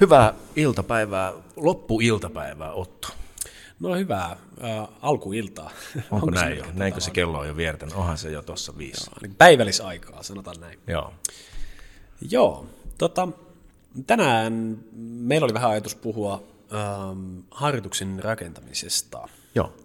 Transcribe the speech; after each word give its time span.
Hyvää 0.00 0.34
iltapäivää, 0.56 1.32
loppuiltapäivää 1.56 2.72
Otto. 2.72 3.08
No 3.80 3.94
hyvää, 3.94 4.36
äh, 4.64 4.88
alkuiltaa. 5.02 5.70
Onko, 5.96 6.26
Onko 6.26 6.30
näin 6.30 6.58
jo? 6.58 6.64
Näinkö 6.74 7.00
se 7.00 7.10
kello 7.10 7.38
on 7.38 7.48
jo 7.48 7.56
viertänyt? 7.56 7.94
Onhan 7.94 8.18
se 8.18 8.30
jo 8.30 8.42
tuossa 8.42 8.78
viisi. 8.78 9.10
Joo, 9.10 9.18
niin 9.22 9.34
päivällisaikaa, 9.34 10.22
sanotaan 10.22 10.60
näin. 10.60 10.78
Joo. 10.86 11.12
Joo, 12.30 12.66
tota, 12.98 13.28
tänään 14.06 14.78
meillä 15.02 15.44
oli 15.44 15.54
vähän 15.54 15.70
ajatus 15.70 15.94
puhua 15.94 16.42
ähm, 16.74 17.38
harjoituksen 17.50 18.20
rakentamisesta. 18.24 19.28
Joo. 19.54 19.76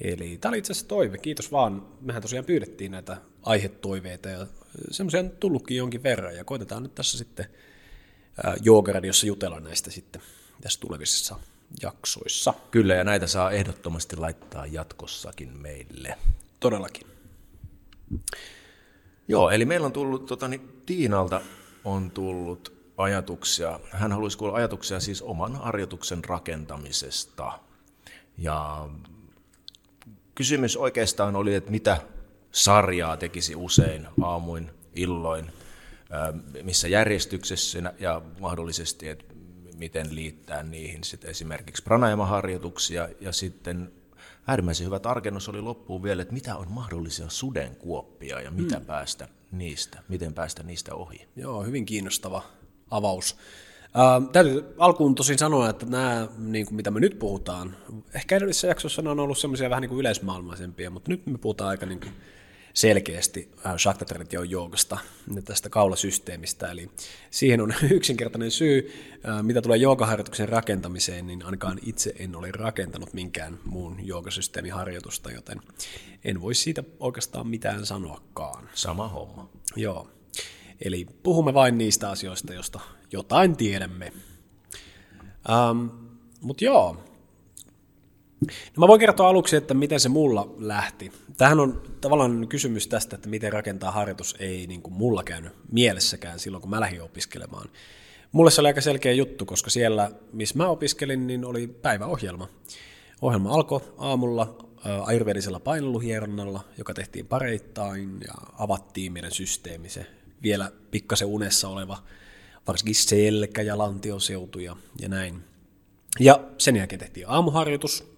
Eli 0.00 0.38
tämä 0.40 0.50
oli 0.50 0.58
itse 0.58 0.72
asiassa 0.72 0.88
toive, 0.88 1.18
kiitos 1.18 1.52
vaan. 1.52 1.82
Mehän 2.00 2.22
tosiaan 2.22 2.44
pyydettiin 2.44 2.92
näitä 2.92 3.16
aihetoiveita 3.42 4.28
ja 4.28 4.46
semmoisia 4.90 5.20
on 5.20 5.30
tullutkin 5.30 5.76
jonkin 5.76 6.02
verran 6.02 6.36
ja 6.36 6.44
koitetaan 6.44 6.82
nyt 6.82 6.94
tässä 6.94 7.18
sitten 7.18 7.46
Joogaradiossa 8.62 9.26
jutella 9.26 9.60
näistä 9.60 9.90
sitten 9.90 10.22
tässä 10.60 10.80
tulevissa 10.80 11.36
jaksoissa. 11.82 12.54
Kyllä, 12.70 12.94
ja 12.94 13.04
näitä 13.04 13.26
saa 13.26 13.50
ehdottomasti 13.50 14.16
laittaa 14.16 14.66
jatkossakin 14.66 15.56
meille. 15.56 16.18
Todellakin. 16.60 17.06
Joo, 19.28 19.50
eli 19.50 19.64
meillä 19.64 19.86
on 19.86 19.92
tullut, 19.92 20.26
tota, 20.26 20.48
niin 20.48 20.82
Tiinalta 20.86 21.40
on 21.84 22.10
tullut 22.10 22.72
ajatuksia. 22.96 23.80
Hän 23.90 24.12
haluaisi 24.12 24.38
kuulla 24.38 24.56
ajatuksia 24.56 25.00
siis 25.00 25.22
oman 25.22 25.56
harjoituksen 25.56 26.24
rakentamisesta. 26.24 27.52
Ja 28.38 28.88
kysymys 30.34 30.76
oikeastaan 30.76 31.36
oli, 31.36 31.54
että 31.54 31.70
mitä 31.70 32.00
sarjaa 32.52 33.16
tekisi 33.16 33.56
usein 33.56 34.08
aamuin, 34.22 34.70
illoin, 34.94 35.52
missä 36.62 36.88
järjestyksessä 36.88 37.92
ja 37.98 38.22
mahdollisesti, 38.40 39.08
että 39.08 39.34
miten 39.76 40.14
liittää 40.14 40.62
niihin 40.62 41.04
sitten 41.04 41.30
esimerkiksi 41.30 41.82
pranayama-harjoituksia 41.82 43.08
ja 43.20 43.32
sitten 43.32 43.92
äärimmäisen 44.46 44.86
hyvä 44.86 44.98
tarkennus 44.98 45.48
oli 45.48 45.60
loppuun 45.60 46.02
vielä, 46.02 46.22
että 46.22 46.34
mitä 46.34 46.56
on 46.56 46.70
mahdollisia 46.70 47.28
sudenkuoppia 47.28 48.40
ja 48.40 48.50
mitä 48.50 48.78
mm. 48.78 48.86
päästä 48.86 49.28
niistä, 49.52 50.02
miten 50.08 50.34
päästä 50.34 50.62
niistä 50.62 50.94
ohi. 50.94 51.28
Joo, 51.36 51.64
hyvin 51.64 51.86
kiinnostava 51.86 52.42
avaus. 52.90 53.36
Äh, 53.84 54.30
täytyy 54.32 54.74
alkuun 54.78 55.14
tosin 55.14 55.38
sanoa, 55.38 55.70
että 55.70 55.86
nämä, 55.86 56.28
niin 56.38 56.66
kuin 56.66 56.76
mitä 56.76 56.90
me 56.90 57.00
nyt 57.00 57.18
puhutaan, 57.18 57.76
ehkä 58.14 58.36
edellisessä 58.36 58.68
jaksossa 58.68 59.02
ne 59.02 59.10
on 59.10 59.20
ollut 59.20 59.38
semmoisia 59.38 59.70
vähän 59.70 59.82
niin 59.82 59.88
kuin 59.88 60.00
yleismaailmaisempia, 60.00 60.90
mutta 60.90 61.10
nyt 61.10 61.26
me 61.26 61.38
puhutaan 61.38 61.70
aika 61.70 61.86
niin 61.86 62.00
kuin 62.00 62.12
selkeästi 62.80 63.48
äh, 63.66 63.76
Shakta-tradition 63.76 64.50
joogasta, 64.50 64.98
tästä 65.44 65.68
kaulasysteemistä. 65.68 66.70
Eli 66.70 66.90
siihen 67.30 67.60
on 67.60 67.74
yksinkertainen 67.90 68.50
syy, 68.50 68.92
äh, 69.28 69.42
mitä 69.42 69.62
tulee 69.62 69.78
joogaharjoituksen 69.78 70.48
rakentamiseen, 70.48 71.26
niin 71.26 71.44
ainakaan 71.44 71.78
itse 71.86 72.14
en 72.18 72.36
ole 72.36 72.50
rakentanut 72.50 73.12
minkään 73.12 73.58
muun 73.64 74.06
joogasysteemiharjoitusta, 74.06 75.30
joten 75.30 75.60
en 76.24 76.40
voi 76.40 76.54
siitä 76.54 76.84
oikeastaan 77.00 77.46
mitään 77.46 77.86
sanoakaan. 77.86 78.68
Sama 78.74 79.08
homma. 79.08 79.50
Joo. 79.76 80.10
Eli 80.84 81.06
puhumme 81.22 81.54
vain 81.54 81.78
niistä 81.78 82.10
asioista, 82.10 82.54
joista 82.54 82.80
jotain 83.12 83.56
tiedämme. 83.56 84.12
Ähm, 85.50 85.86
Mutta 86.40 86.64
joo, 86.64 87.09
No 88.40 88.80
mä 88.80 88.88
voin 88.88 89.00
kertoa 89.00 89.28
aluksi, 89.28 89.56
että 89.56 89.74
miten 89.74 90.00
se 90.00 90.08
mulla 90.08 90.54
lähti. 90.58 91.12
Tähän 91.36 91.60
on 91.60 91.82
tavallaan 92.00 92.48
kysymys 92.48 92.86
tästä, 92.88 93.16
että 93.16 93.28
miten 93.28 93.52
rakentaa 93.52 93.90
harjoitus 93.90 94.36
ei 94.38 94.66
niin 94.66 94.82
kuin 94.82 94.94
mulla 94.94 95.22
käynyt 95.22 95.52
mielessäkään 95.72 96.38
silloin, 96.38 96.60
kun 96.60 96.70
mä 96.70 96.80
lähdin 96.80 97.02
opiskelemaan. 97.02 97.68
Mulle 98.32 98.50
se 98.50 98.60
oli 98.60 98.68
aika 98.68 98.80
selkeä 98.80 99.12
juttu, 99.12 99.46
koska 99.46 99.70
siellä, 99.70 100.10
missä 100.32 100.58
mä 100.58 100.68
opiskelin, 100.68 101.26
niin 101.26 101.44
oli 101.44 101.66
päiväohjelma. 101.66 102.48
Ohjelma 103.22 103.50
alkoi 103.54 103.80
aamulla 103.98 104.56
ayurvedisella 105.04 105.60
painoluhieronnalla, 105.60 106.64
joka 106.78 106.94
tehtiin 106.94 107.26
pareittain 107.26 108.18
ja 108.26 108.34
avattiin 108.58 109.12
meidän 109.12 109.32
systeemi, 109.32 109.88
se 109.88 110.06
vielä 110.42 110.72
pikkasen 110.90 111.28
unessa 111.28 111.68
oleva, 111.68 111.98
varsinkin 112.66 112.94
selkä- 112.94 113.62
ja 113.62 113.78
lantioseutu 113.78 114.58
ja, 114.58 114.76
ja 115.00 115.08
näin. 115.08 115.44
Ja 116.20 116.44
sen 116.58 116.76
jälkeen 116.76 116.98
tehtiin 116.98 117.28
aamuharjoitus, 117.28 118.09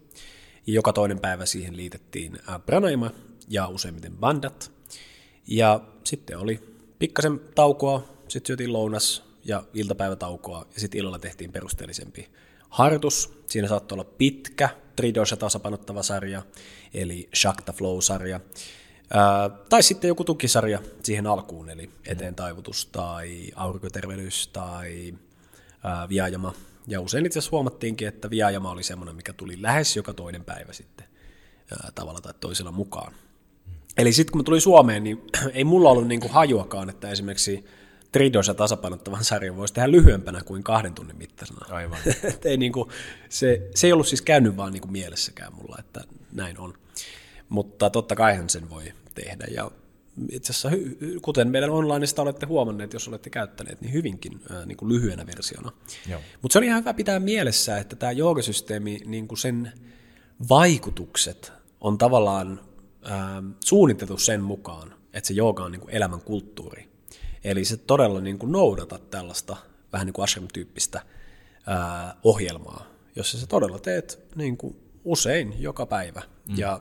joka 0.66 0.92
toinen 0.92 1.20
päivä 1.20 1.46
siihen 1.46 1.76
liitettiin 1.76 2.38
pranayama 2.66 3.10
ja 3.48 3.68
useimmiten 3.68 4.16
bandat. 4.16 4.72
Ja 5.46 5.80
sitten 6.04 6.38
oli 6.38 6.60
pikkasen 6.98 7.40
taukoa, 7.54 8.08
sitten 8.28 8.46
syötiin 8.46 8.72
lounas 8.72 9.22
ja 9.44 9.64
iltapäivätaukoa 9.74 10.66
ja 10.74 10.80
sitten 10.80 10.98
illalla 10.98 11.18
tehtiin 11.18 11.52
perusteellisempi 11.52 12.30
harjoitus. 12.68 13.42
Siinä 13.46 13.68
saattoi 13.68 13.96
olla 13.96 14.10
pitkä 14.18 14.68
tridosha 14.96 15.36
tasapainottava 15.36 16.02
sarja, 16.02 16.42
eli 16.94 17.28
Shakta 17.36 17.72
Flow-sarja. 17.72 18.40
Ää, 19.10 19.50
tai 19.68 19.82
sitten 19.82 20.08
joku 20.08 20.24
tukisarja 20.24 20.78
siihen 21.02 21.26
alkuun, 21.26 21.70
eli 21.70 21.90
eteen 22.06 22.34
taivutus 22.34 22.86
tai 22.86 23.50
aurinkotervehdys 23.54 24.46
tai 24.46 25.14
ää, 25.84 26.08
viajama 26.08 26.54
ja 26.86 27.00
usein 27.00 27.26
itse 27.26 27.38
asiassa 27.38 27.56
huomattiinkin, 27.56 28.08
että 28.08 28.30
viajama 28.30 28.70
oli 28.70 28.82
semmoinen, 28.82 29.16
mikä 29.16 29.32
tuli 29.32 29.62
lähes 29.62 29.96
joka 29.96 30.14
toinen 30.14 30.44
päivä 30.44 30.72
sitten 30.72 31.06
ää, 31.70 31.90
tavalla 31.94 32.20
tai 32.20 32.34
toisella 32.40 32.72
mukaan. 32.72 33.14
Eli 33.96 34.12
sitten 34.12 34.32
kun 34.32 34.40
mä 34.40 34.44
tulin 34.44 34.60
Suomeen, 34.60 35.04
niin 35.04 35.26
ei 35.54 35.64
mulla 35.64 35.90
ollut 35.90 36.08
niinku 36.08 36.28
hajuakaan, 36.28 36.90
että 36.90 37.10
esimerkiksi 37.10 37.64
tridosa 38.12 38.54
tasapainottavan 38.54 39.24
sarjan 39.24 39.56
voisi 39.56 39.74
tehdä 39.74 39.90
lyhyempänä 39.90 40.40
kuin 40.44 40.62
kahden 40.62 40.94
tunnin 40.94 41.16
mittaisena. 41.16 41.66
Aivan. 41.70 41.98
ei 42.44 42.56
niinku, 42.56 42.92
se, 43.28 43.68
se 43.74 43.86
ei 43.86 43.92
ollut 43.92 44.08
siis 44.08 44.22
käynyt 44.22 44.56
vaan 44.56 44.72
niinku 44.72 44.88
mielessäkään 44.88 45.54
mulla, 45.54 45.76
että 45.78 46.04
näin 46.32 46.58
on. 46.58 46.74
Mutta 47.48 47.90
totta 47.90 48.16
kaihan 48.16 48.48
sen 48.50 48.70
voi 48.70 48.92
tehdä. 49.14 49.46
Ja 49.50 49.70
itse 50.30 50.52
asiassa, 50.52 50.70
kuten 51.22 51.48
meidän 51.48 51.70
onlineista 51.70 52.22
olette 52.22 52.46
huomanneet, 52.46 52.92
jos 52.92 53.08
olette 53.08 53.30
käyttäneet, 53.30 53.80
niin 53.80 53.92
hyvinkin 53.92 54.40
ää, 54.50 54.66
niin 54.66 54.76
kuin 54.76 54.88
lyhyenä 54.88 55.26
versiona. 55.26 55.72
Mutta 56.42 56.52
se 56.52 56.58
on 56.58 56.64
ihan 56.64 56.80
hyvä 56.80 56.94
pitää 56.94 57.20
mielessä, 57.20 57.78
että 57.78 57.96
tämä 57.96 58.12
joogasysteemi, 58.12 59.00
niin 59.04 59.28
kuin 59.28 59.38
sen 59.38 59.72
vaikutukset 60.48 61.52
on 61.80 61.98
tavallaan 61.98 62.60
ää, 63.02 63.42
suunniteltu 63.64 64.18
sen 64.18 64.42
mukaan, 64.42 64.94
että 65.12 65.28
se 65.28 65.34
jooga 65.34 65.64
on 65.64 65.72
niin 65.72 65.80
kuin 65.80 65.94
elämän 65.94 66.20
kulttuuri. 66.20 66.88
Eli 67.44 67.64
se 67.64 67.76
todella 67.76 68.20
niin 68.20 68.38
kuin 68.38 68.52
noudata 68.52 68.98
tällaista 68.98 69.56
vähän 69.92 70.06
niin 70.06 70.14
kuin 70.14 70.24
ashram-tyyppistä 70.24 71.02
ää, 71.66 72.16
ohjelmaa, 72.22 72.86
jossa 73.16 73.38
sä 73.38 73.46
todella 73.46 73.78
teet 73.78 74.18
niin 74.34 74.56
kuin 74.56 74.76
usein 75.04 75.54
joka 75.58 75.86
päivä. 75.86 76.22
Mm. 76.48 76.58
Ja 76.58 76.80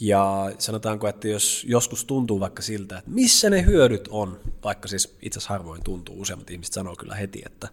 ja 0.00 0.52
sanotaanko, 0.58 1.08
että 1.08 1.28
jos 1.28 1.64
joskus 1.68 2.04
tuntuu 2.04 2.40
vaikka 2.40 2.62
siltä, 2.62 2.98
että 2.98 3.10
missä 3.10 3.50
ne 3.50 3.64
hyödyt 3.64 4.08
on, 4.10 4.40
vaikka 4.64 4.88
siis 4.88 5.16
itse 5.22 5.38
asiassa 5.38 5.54
harvoin 5.54 5.84
tuntuu, 5.84 6.20
useimmat 6.20 6.50
ihmiset 6.50 6.74
sanoo 6.74 6.96
kyllä 6.96 7.14
heti, 7.14 7.42
että 7.46 7.68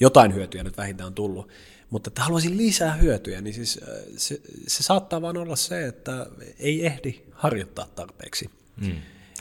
jotain 0.00 0.34
hyötyjä 0.34 0.64
nyt 0.64 0.76
vähintään 0.76 1.06
on 1.06 1.14
tullut, 1.14 1.48
mutta 1.90 2.08
että 2.08 2.22
haluaisin 2.22 2.56
lisää 2.56 2.94
hyötyjä, 2.94 3.40
niin 3.40 3.54
siis 3.54 3.80
äh, 3.82 3.88
se, 4.16 4.40
se 4.66 4.82
saattaa 4.82 5.22
vaan 5.22 5.36
olla 5.36 5.56
se, 5.56 5.86
että 5.86 6.26
ei 6.58 6.86
ehdi 6.86 7.22
harjoittaa 7.32 7.86
tarpeeksi. 7.94 8.50
Mm. 8.76 8.96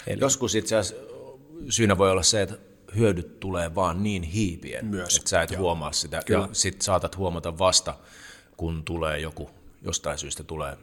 Eli... 0.08 0.22
Joskus 0.22 0.56
itse 0.56 0.75
asiassa 0.75 1.06
syynä 1.69 1.98
voi 1.98 2.12
olla 2.12 2.24
se, 2.24 2.42
että 2.42 2.58
hyödyt 2.96 3.40
tulee 3.40 3.75
vaan 3.75 4.04
niin 4.04 4.24
hiipien, 4.24 4.86
Myös. 4.86 5.18
että 5.18 5.30
sä 5.30 5.42
et 5.42 5.52
Joo. 5.52 5.62
huomaa 5.62 5.92
sitä. 5.92 6.22
Kyllä. 6.25 6.40
Ja 6.40 6.50
sit 6.52 6.81
saatat 6.81 7.18
huomata 7.18 7.58
vasta, 7.58 7.96
kun 8.58 8.84
tulee 8.84 9.19
joku, 9.19 9.50
jostain 9.81 10.18
syystä 10.18 10.44
tulee 10.44 10.78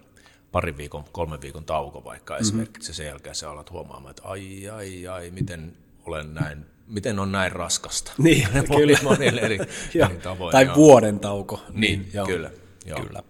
parin 0.54 0.76
viikon, 0.76 1.04
kolmen 1.12 1.40
viikon 1.40 1.64
tauko 1.64 2.04
vaikka 2.04 2.34
mm-hmm. 2.34 2.42
esimerkiksi, 2.42 2.94
sen 2.94 3.06
jälkeen 3.06 3.34
sä 3.34 3.50
alat 3.50 3.70
huomaamaan, 3.70 4.10
että 4.10 4.22
ai, 4.24 4.68
ai, 4.68 5.06
ai, 5.06 5.30
miten 5.30 5.76
olen 6.06 6.34
näin, 6.34 6.66
miten 6.88 7.18
on 7.18 7.32
näin 7.32 7.52
raskasta. 7.52 8.12
Niin, 8.18 8.48
kyllä. 8.76 8.98
Monille 9.02 9.40
eri, 9.40 9.58
eri 9.94 10.16
tavoin. 10.22 10.52
Tai 10.52 10.64
ja... 10.64 10.74
vuoden 10.74 11.20
tauko. 11.20 11.60
Niin, 11.72 12.00
niin 12.00 12.10
joo, 12.14 12.26
kyllä. 12.26 12.50
Joo. 12.86 13.00
kyllä. 13.00 13.22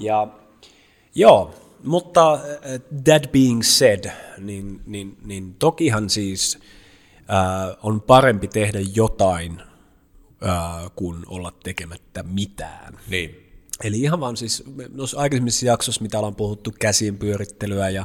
Ja 0.00 0.28
joo, 1.14 1.54
mutta 1.84 2.32
uh, 2.32 2.40
that 3.04 3.32
being 3.32 3.62
said, 3.62 4.10
niin, 4.38 4.80
niin, 4.86 5.16
niin 5.24 5.54
tokihan 5.54 6.10
siis 6.10 6.58
uh, 7.18 7.78
on 7.82 8.00
parempi 8.00 8.48
tehdä 8.48 8.78
jotain 8.94 9.62
uh, 10.42 10.92
kuin 10.96 11.16
olla 11.26 11.52
tekemättä 11.62 12.22
mitään. 12.22 12.98
Niin. 13.08 13.45
Eli 13.84 14.00
ihan 14.00 14.20
vaan 14.20 14.36
siis, 14.36 14.64
noissa 14.90 15.18
aikaisemmissa 15.18 15.66
jaksoissa, 15.66 16.02
mitä 16.02 16.18
ollaan 16.18 16.34
puhuttu, 16.34 16.74
käsien 16.78 17.18
pyörittelyä 17.18 17.88
ja 17.88 18.04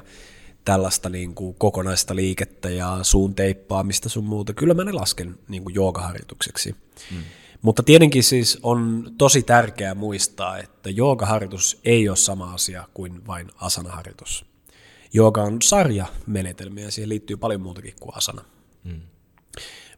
tällaista 0.65 1.09
niin 1.09 1.35
kuin 1.35 1.55
kokonaista 1.55 2.15
liikettä 2.15 2.69
ja 2.69 2.99
suun 3.01 3.35
teippaamista 3.35 4.09
sun 4.09 4.23
muuta, 4.23 4.53
kyllä 4.53 4.73
mä 4.73 4.83
ne 4.83 4.91
lasken 4.91 5.39
niin 5.47 5.63
kuin 5.63 5.75
joogaharjoitukseksi. 5.75 6.75
Mm. 7.11 7.17
Mutta 7.61 7.83
tietenkin 7.83 8.23
siis 8.23 8.59
on 8.63 9.11
tosi 9.17 9.43
tärkeää 9.43 9.95
muistaa, 9.95 10.57
että 10.57 10.89
joogaharjoitus 10.89 11.79
ei 11.85 12.09
ole 12.09 12.17
sama 12.17 12.53
asia 12.53 12.87
kuin 12.93 13.27
vain 13.27 13.47
asanaharjoitus. 13.55 14.45
Jooga 15.13 15.43
on 15.43 15.61
sarja 15.61 16.05
menetelmiä 16.27 16.85
ja 16.85 16.91
siihen 16.91 17.09
liittyy 17.09 17.37
paljon 17.37 17.61
muutakin 17.61 17.93
kuin 17.99 18.17
asana. 18.17 18.45
Mm. 18.83 19.01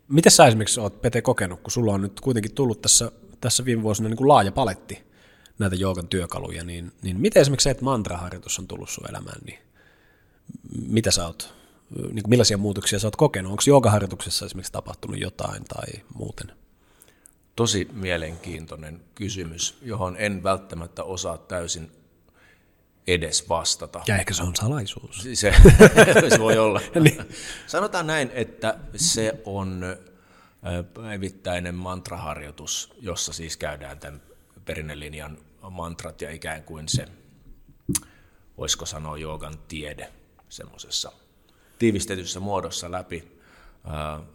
Miten 0.08 0.32
sä 0.32 0.48
esimerkiksi 0.48 0.80
oot, 0.80 1.02
Pete, 1.02 1.22
kokenut, 1.22 1.62
kun 1.62 1.72
sulla 1.72 1.94
on 1.94 2.02
nyt 2.02 2.20
kuitenkin 2.20 2.56
tullut 2.56 2.82
tässä 2.82 3.12
tässä 3.42 3.66
viime 3.66 3.84
vuosina 3.84 4.10
niin 4.10 4.18
kuin 4.18 4.28
laaja 4.28 4.52
paletti 4.52 5.04
näitä 5.60 5.76
joogan 5.76 6.08
työkaluja, 6.08 6.64
niin, 6.64 6.92
niin 7.02 7.20
miten 7.20 7.42
esimerkiksi 7.42 7.64
se, 7.64 7.70
että 7.70 7.84
mantraharjoitus 7.84 8.60
on 8.60 8.68
tullut 8.68 8.90
sun 8.90 9.10
elämään, 9.10 9.42
niin 9.46 9.60
mitä 10.88 11.12
sä 11.12 11.26
oot, 11.28 11.54
niin 12.12 12.24
millaisia 12.30 12.58
muutoksia 12.58 13.00
sä 13.00 13.08
oot 13.08 13.16
kokenut? 13.16 13.52
Onko 13.52 13.64
joogaharjoituksessa 13.68 14.46
esimerkiksi 14.46 14.72
tapahtunut 14.72 15.20
jotain 15.20 15.64
tai 15.64 15.88
muuten? 16.14 16.52
Tosi 17.56 17.90
mielenkiintoinen 17.94 19.02
kysymys, 19.16 19.78
johon 19.82 20.16
en 20.20 20.44
välttämättä 20.44 21.04
osaa 21.04 21.38
täysin 21.38 21.92
edes 23.08 23.50
vastata. 23.50 24.02
Ja 24.08 24.18
ehkä 24.18 24.34
se 24.34 24.44
on 24.44 24.56
salaisuus. 24.56 25.28
Se, 25.34 25.54
se 26.30 26.40
voi 26.40 26.58
olla. 26.58 26.82
niin. 27.00 27.22
Sanotaan 27.68 28.08
näin, 28.08 28.32
että 28.34 28.78
se 28.96 29.42
on 29.46 29.84
päivittäinen 30.94 31.76
mantraharjoitus, 31.76 32.94
jossa 33.02 33.34
siis 33.34 33.58
käydään 33.58 34.00
tämän 34.00 34.22
perinnelinjan 34.66 35.38
mantrat 35.70 36.22
ja 36.22 36.32
ikään 36.32 36.64
kuin 36.64 36.90
se, 36.90 37.08
voisiko 38.58 38.86
sanoa 38.86 39.18
joogan 39.18 39.54
tiede 39.68 40.14
semmoisessa 40.50 41.12
tiivistetyssä 41.80 42.40
muodossa 42.40 42.92
läpi 42.92 43.40
äh, 43.88 44.28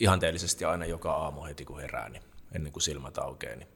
ihanteellisesti 0.00 0.64
aina 0.64 0.86
joka 0.86 1.12
aamu 1.12 1.44
heti 1.44 1.64
kun 1.64 1.80
herää, 1.80 2.08
niin 2.08 2.22
ennen 2.52 2.72
kuin 2.72 2.82
silmät 2.82 3.18
aukeaa, 3.18 3.56
niin 3.56 3.68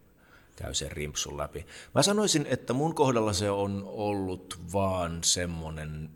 käy 0.57 0.75
sen 0.75 0.93
rimpsun 0.93 1.37
läpi. 1.37 1.67
Mä 1.95 2.03
sanoisin, 2.03 2.47
että 2.51 2.73
mun 2.73 2.95
kohdalla 2.95 3.33
se 3.33 3.51
on 3.51 3.83
ollut 3.87 4.61
vaan 4.73 5.25
semmoinen, 5.25 6.11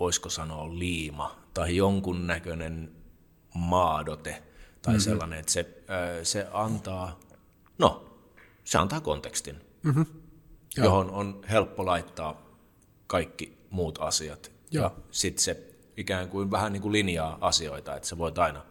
voisiko 0.00 0.30
sanoa 0.30 0.78
liima 0.78 1.40
tai 1.54 1.76
jonkun 1.76 2.26
näköinen 2.26 2.92
maadote 3.54 4.42
tai 4.82 4.94
mm-hmm. 4.94 5.00
sellainen, 5.00 5.38
että 5.38 5.52
se, 5.52 5.84
se 6.22 6.46
antaa, 6.52 7.20
no, 7.78 8.13
se 8.64 8.78
antaa 8.78 9.00
kontekstin, 9.00 9.60
mm-hmm. 9.82 10.06
johon 10.76 11.10
on 11.10 11.40
helppo 11.50 11.86
laittaa 11.86 12.58
kaikki 13.06 13.58
muut 13.70 13.98
asiat. 14.00 14.52
Joo. 14.70 14.84
Ja 14.84 14.90
sitten 15.10 15.44
se 15.44 15.74
ikään 15.96 16.28
kuin 16.28 16.50
vähän 16.50 16.72
niin 16.72 16.82
kuin 16.82 16.92
linjaa 16.92 17.38
asioita, 17.40 17.96
että 17.96 18.08
se 18.08 18.18
voit 18.18 18.38
aina, 18.38 18.64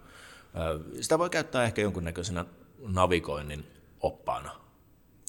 sitä 1.01 1.19
voi 1.19 1.29
käyttää 1.29 1.63
ehkä 1.63 1.81
jonkunnäköisenä 1.81 2.45
navigoinnin 2.79 3.65
oppaana. 4.01 4.63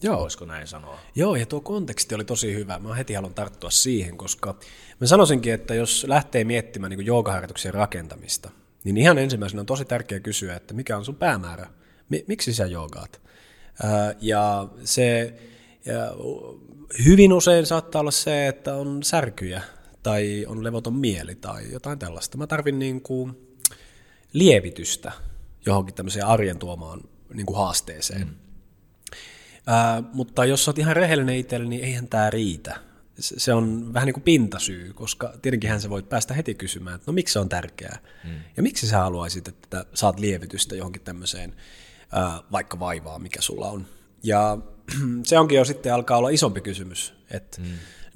Joo. 0.03 0.21
Voisiko 0.21 0.45
näin 0.45 0.67
sanoa? 0.67 0.99
Joo, 1.15 1.37
ja 1.37 1.47
tuo 1.47 1.61
konteksti 1.61 2.15
oli 2.15 2.25
tosi 2.25 2.55
hyvä. 2.55 2.79
Mä 2.79 2.95
heti 2.95 3.15
haluan 3.15 3.35
tarttua 3.35 3.71
siihen, 3.71 4.17
koska 4.17 4.55
mä 5.01 5.07
sanoisinkin, 5.07 5.55
että 5.55 5.75
jos 5.75 6.07
lähtee 6.09 6.45
miettimään 6.45 6.91
niin 6.91 7.07
joogaharjoituksen 7.07 7.75
rakentamista, 7.75 8.51
niin 8.85 8.97
ihan 8.97 9.19
ensimmäisenä 9.19 9.61
on 9.61 9.67
tosi 9.67 9.85
tärkeää 9.85 10.21
kysyä, 10.21 10.57
että 10.57 10.75
mikä 10.75 10.97
on 10.97 11.05
sun 11.05 11.17
päämäärä? 11.17 11.71
Miksi 12.27 12.55
sä 12.55 12.67
joogaat? 12.67 13.21
Ja 14.21 14.69
se 14.85 15.35
ja 15.87 16.15
hyvin 17.05 17.33
usein 17.33 17.67
saattaa 17.67 18.01
olla 18.01 18.11
se, 18.11 18.49
että 18.49 18.75
on 18.75 19.03
särkyjä 19.03 19.63
tai 20.03 20.45
on 20.49 20.65
levoton 20.65 20.95
mieli 20.95 21.35
tai 21.35 21.73
jotain 21.73 21.99
tällaista. 21.99 22.39
Mä 22.39 22.47
tarvin 22.47 22.79
niin 22.79 23.01
kuin 23.01 23.57
lievitystä 24.33 25.13
johonkin 25.67 25.95
tämmöiseen 25.95 26.27
arjen 26.27 26.59
tuomaan 26.59 27.01
niin 27.35 27.47
kuin 27.47 27.57
haasteeseen. 27.57 28.27
Mm. 28.27 28.35
Ää, 29.67 30.03
mutta 30.13 30.45
jos 30.45 30.69
olet 30.69 30.79
ihan 30.79 30.97
rehellinen 30.97 31.37
itselle, 31.37 31.67
niin 31.67 31.85
eihän 31.85 32.09
tämä 32.09 32.31
riitä. 32.31 32.77
Se 33.19 33.53
on 33.53 33.95
vähän 33.95 34.07
niin 34.07 34.15
kuin 34.15 34.25
pintasyy, 34.25 34.93
koska 34.93 35.35
tietenkin 35.43 35.81
se 35.81 35.91
voi 35.91 36.03
päästä 36.03 36.35
heti 36.35 36.55
kysymään, 36.55 36.95
että 36.97 37.11
no 37.11 37.13
miksi 37.13 37.33
se 37.33 37.39
on 37.39 37.49
tärkeää? 37.49 37.99
Mm. 38.25 38.31
Ja 38.57 38.63
miksi 38.63 38.89
sä 38.89 38.99
haluaisit, 38.99 39.49
että 39.49 39.85
saat 39.95 40.21
lievitystä 40.21 40.77
johonkin 40.77 41.03
tämmöiseen 41.03 41.55
vaikka 42.53 42.79
vaivaa, 42.79 43.19
mikä 43.19 43.41
sulla 43.41 43.71
on. 43.71 43.87
Ja 44.23 44.59
se 45.23 45.39
onkin 45.39 45.59
jo 45.59 45.65
sitten 45.65 45.95
alkaa 45.95 46.19
olla 46.19 46.29
isompi 46.29 46.61
kysymys, 46.61 47.15
että 47.31 47.61
mm 47.61 47.67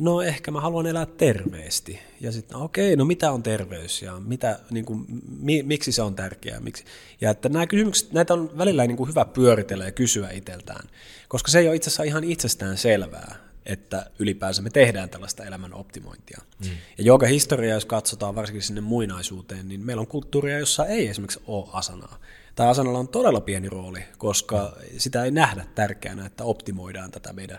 no 0.00 0.22
ehkä 0.22 0.50
mä 0.50 0.60
haluan 0.60 0.86
elää 0.86 1.06
terveesti. 1.06 2.00
Ja 2.20 2.32
sitten, 2.32 2.58
no 2.58 2.64
okei, 2.64 2.96
no 2.96 3.04
mitä 3.04 3.32
on 3.32 3.42
terveys 3.42 4.02
ja 4.02 4.20
mitä, 4.20 4.58
niin 4.70 4.84
kuin, 4.84 5.04
mi, 5.40 5.62
miksi 5.62 5.92
se 5.92 6.02
on 6.02 6.14
tärkeää. 6.14 6.60
Miksi? 6.60 6.84
Ja 7.20 7.30
että 7.30 7.48
nämä 7.48 7.66
kysymykset, 7.66 8.12
näitä 8.12 8.34
on 8.34 8.58
välillä 8.58 8.86
niin 8.86 8.96
kuin 8.96 9.08
hyvä 9.08 9.24
pyöritellä 9.24 9.84
ja 9.84 9.92
kysyä 9.92 10.30
itseltään, 10.30 10.88
koska 11.28 11.50
se 11.50 11.58
ei 11.58 11.68
ole 11.68 11.76
itse 11.76 11.88
asiassa 11.88 12.02
ihan 12.02 12.24
itsestään 12.24 12.78
selvää, 12.78 13.36
että 13.66 14.10
ylipäänsä 14.18 14.62
me 14.62 14.70
tehdään 14.70 15.08
tällaista 15.08 15.44
elämän 15.44 15.74
optimointia. 15.74 16.40
Mm. 16.64 16.70
Ja 16.98 17.04
joka 17.04 17.26
historia, 17.26 17.74
jos 17.74 17.84
katsotaan 17.84 18.34
varsinkin 18.34 18.62
sinne 18.62 18.80
muinaisuuteen, 18.80 19.68
niin 19.68 19.80
meillä 19.80 20.00
on 20.00 20.06
kulttuuria, 20.06 20.58
jossa 20.58 20.86
ei 20.86 21.08
esimerkiksi 21.08 21.42
ole 21.46 21.68
asanaa. 21.72 22.18
Tai 22.58 22.68
asanalla 22.68 22.98
on 22.98 23.08
todella 23.08 23.40
pieni 23.40 23.68
rooli, 23.68 24.04
koska 24.16 24.76
sitä 24.96 25.24
ei 25.24 25.30
nähdä 25.30 25.66
tärkeänä, 25.74 26.26
että 26.26 26.44
optimoidaan 26.44 27.10
tätä 27.10 27.32
meidän 27.32 27.58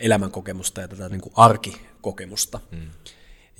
elämänkokemusta 0.00 0.80
ja 0.80 0.88
tätä 0.88 1.08
niin 1.08 1.20
kuin 1.20 1.32
arkikokemusta. 1.36 2.60
Mm. 2.70 2.88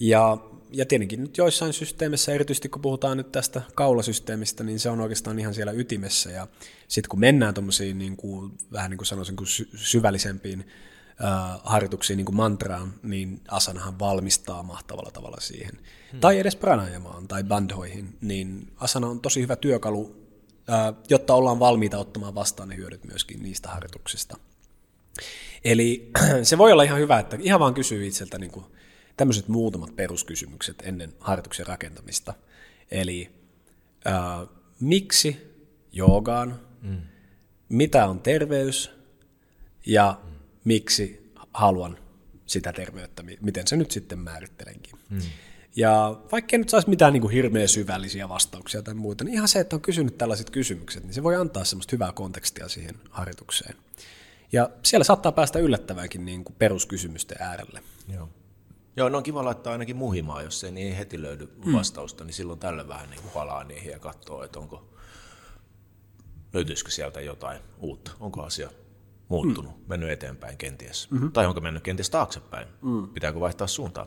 Ja, 0.01 0.39
ja 0.73 0.87
tietenkin 0.87 1.21
nyt 1.21 1.39
joissain 1.39 1.73
systeemissä, 1.73 2.33
erityisesti 2.33 2.69
kun 2.69 2.83
puhutaan 2.83 3.17
nyt 3.17 3.33
tästä 3.33 3.63
kaulasysteemistä, 3.75 4.65
niin 4.65 4.81
se 4.81 4.91
on 4.91 5.01
oikeastaan 5.01 5.39
ihan 5.39 5.55
siellä 5.55 5.73
ytimessä. 5.73 6.31
Ja 6.31 6.47
sitten 6.89 7.09
kun 7.09 7.21
mennään 7.21 7.55
tuommoisiin 7.55 7.99
niin 7.99 8.17
kuin, 8.17 8.53
vähän 8.73 8.91
niin 8.91 8.99
kuin 8.99 9.07
sanoisin, 9.07 9.37
kuin 9.37 9.49
syvällisempiin 9.75 10.67
äh, 11.25 11.61
harjoituksiin, 11.65 12.17
niin 12.17 12.25
kuin 12.25 12.37
mantraan, 12.37 12.95
niin 13.03 13.41
asanahan 13.49 13.99
valmistaa 13.99 14.63
mahtavalla 14.63 15.11
tavalla 15.11 15.41
siihen. 15.41 15.79
Hmm. 16.13 16.21
Tai 16.21 16.39
edes 16.39 16.57
pranajamaan 16.57 17.29
tai 17.29 17.45
bandhoihin, 17.45 18.19
niin 18.21 18.73
asana 18.77 19.07
on 19.07 19.21
tosi 19.21 19.41
hyvä 19.41 19.57
työkalu, 19.57 20.27
äh, 20.71 20.95
jotta 21.09 21.35
ollaan 21.35 21.61
valmiita 21.61 21.99
ottamaan 21.99 22.35
vastaan 22.35 22.69
ne 22.69 22.77
hyödyt 22.77 23.05
myöskin 23.05 23.43
niistä 23.43 23.69
harjoituksista. 23.69 24.37
Eli 25.65 26.11
se 26.43 26.59
voi 26.59 26.73
olla 26.73 26.83
ihan 26.83 26.99
hyvä, 26.99 27.19
että 27.19 27.39
ihan 27.41 27.61
vaan 27.61 27.75
kysyy 27.75 28.07
itseltä 28.07 28.39
niin 28.39 28.51
kuin 28.51 28.67
tämmöiset 29.17 29.49
muutamat 29.49 29.97
peruskysymykset 29.97 30.83
ennen 30.87 31.13
harjoituksen 31.21 31.67
rakentamista. 31.67 32.35
Eli 32.91 33.31
ää, 34.05 34.47
miksi 34.81 35.57
joogaan, 35.93 36.61
mm. 36.83 37.01
mitä 37.69 38.07
on 38.07 38.21
terveys 38.21 38.91
ja 39.87 40.19
mm. 40.25 40.36
Miksi 40.67 41.33
haluan 41.55 41.99
sitä 42.47 42.73
terveyttä, 42.73 43.23
miten 43.41 43.67
se 43.67 43.77
nyt 43.77 43.91
sitten 43.91 44.19
määrittelenkin. 44.19 44.99
Mm. 45.11 45.19
Ja 45.77 46.21
vaikka 46.33 46.59
nyt 46.59 46.69
saisi 46.69 46.89
mitään 46.89 47.13
niin 47.13 47.21
kuin 47.21 47.33
hirveän 47.33 47.69
syvällisiä 47.69 48.29
vastauksia 48.29 48.83
tai 48.83 48.95
muuta, 48.95 49.25
niin 49.25 49.35
ihan 49.35 49.49
se, 49.49 49.61
että 49.61 49.77
on 49.77 49.83
kysynyt 49.83 50.19
tällaiset 50.19 50.51
kysymykset, 50.51 51.05
niin 51.05 51.15
se 51.15 51.23
voi 51.23 51.37
antaa 51.37 51.65
semmoista 51.65 51.93
hyvää 51.93 52.13
kontekstia 52.13 52.69
siihen 52.69 52.95
harjoitukseen. 53.11 53.77
Ja 54.53 54.71
siellä 54.83 55.05
saattaa 55.05 55.33
päästä 55.33 55.59
yllättävänkin 55.59 56.25
niin 56.25 56.45
kuin 56.45 56.57
peruskysymysten 56.59 57.39
äärelle. 57.41 57.83
Joo. 58.15 58.29
Joo, 58.97 59.09
no 59.09 59.19
on 59.19 59.25
kiva 59.25 59.45
laittaa 59.45 59.73
ainakin 59.73 59.97
muhimaan, 59.97 60.45
jos 60.45 60.65
ei 60.65 60.71
niin 60.71 60.97
heti 60.97 61.23
löydy 61.23 61.49
mm. 61.65 61.73
vastausta, 61.73 62.25
niin 62.25 62.35
silloin 62.35 62.59
tällä 62.59 62.89
vähän 62.89 63.11
niin 63.11 63.21
kuin 63.21 63.33
palaa 63.33 63.65
niihin 63.65 63.91
ja 63.91 63.99
katsoo, 63.99 64.45
että 64.45 64.59
onko, 64.59 64.89
löytyisikö 66.53 66.91
sieltä 66.91 67.21
jotain 67.21 67.61
uutta, 67.79 68.11
onko 68.21 68.43
asia 68.43 68.71
muuttunut, 69.29 69.77
mm. 69.77 69.85
mennyt 69.89 70.11
eteenpäin 70.11 70.57
kenties, 70.57 71.11
mm-hmm. 71.11 71.33
tai 71.33 71.47
onko 71.47 71.61
mennyt 71.61 71.83
kenties 71.83 72.11
taaksepäin, 72.11 72.69
mm. 72.83 73.09
pitääkö 73.09 73.41
vaihtaa 73.41 73.67
suuntaa. 73.67 74.07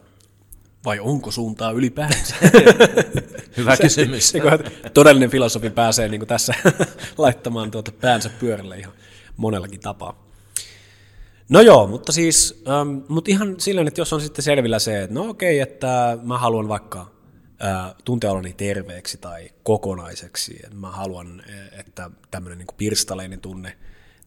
Vai 0.85 0.99
onko 0.99 1.31
suuntaa 1.31 1.71
ylipäänsä? 1.71 2.35
Hyvä 3.57 3.75
se, 3.75 3.83
kysymys. 3.83 4.29
Se, 4.29 4.41
todellinen 4.93 5.29
filosofi 5.29 5.69
pääsee 5.69 6.07
niin 6.07 6.19
kuin 6.19 6.27
tässä 6.27 6.53
laittamaan 7.17 7.71
tuota 7.71 7.91
päänsä 7.91 8.29
pyörälle 8.39 8.77
ihan 8.77 8.93
monellakin 9.37 9.79
tapaa. 9.79 10.29
No 11.49 11.61
joo, 11.61 11.87
mutta 11.87 12.11
siis, 12.11 12.63
ähm, 12.67 12.97
mutta 13.07 13.31
ihan 13.31 13.59
silleen, 13.59 13.87
että 13.87 14.01
jos 14.01 14.13
on 14.13 14.21
sitten 14.21 14.43
selvillä 14.43 14.79
se, 14.79 15.03
että 15.03 15.13
no 15.13 15.29
okei, 15.29 15.59
että 15.59 16.17
mä 16.23 16.37
haluan 16.37 16.67
vaikka 16.67 17.11
äh, 17.63 17.95
tuntea 18.05 18.31
oloni 18.31 18.53
terveeksi 18.53 19.17
tai 19.17 19.49
kokonaiseksi, 19.63 20.59
että 20.63 20.75
mä 20.75 20.91
haluan, 20.91 21.43
e, 21.47 21.79
että 21.79 22.11
tämmöinen 22.31 22.57
niin 22.57 22.67
pirstaleinen 22.77 23.41
tunne 23.41 23.77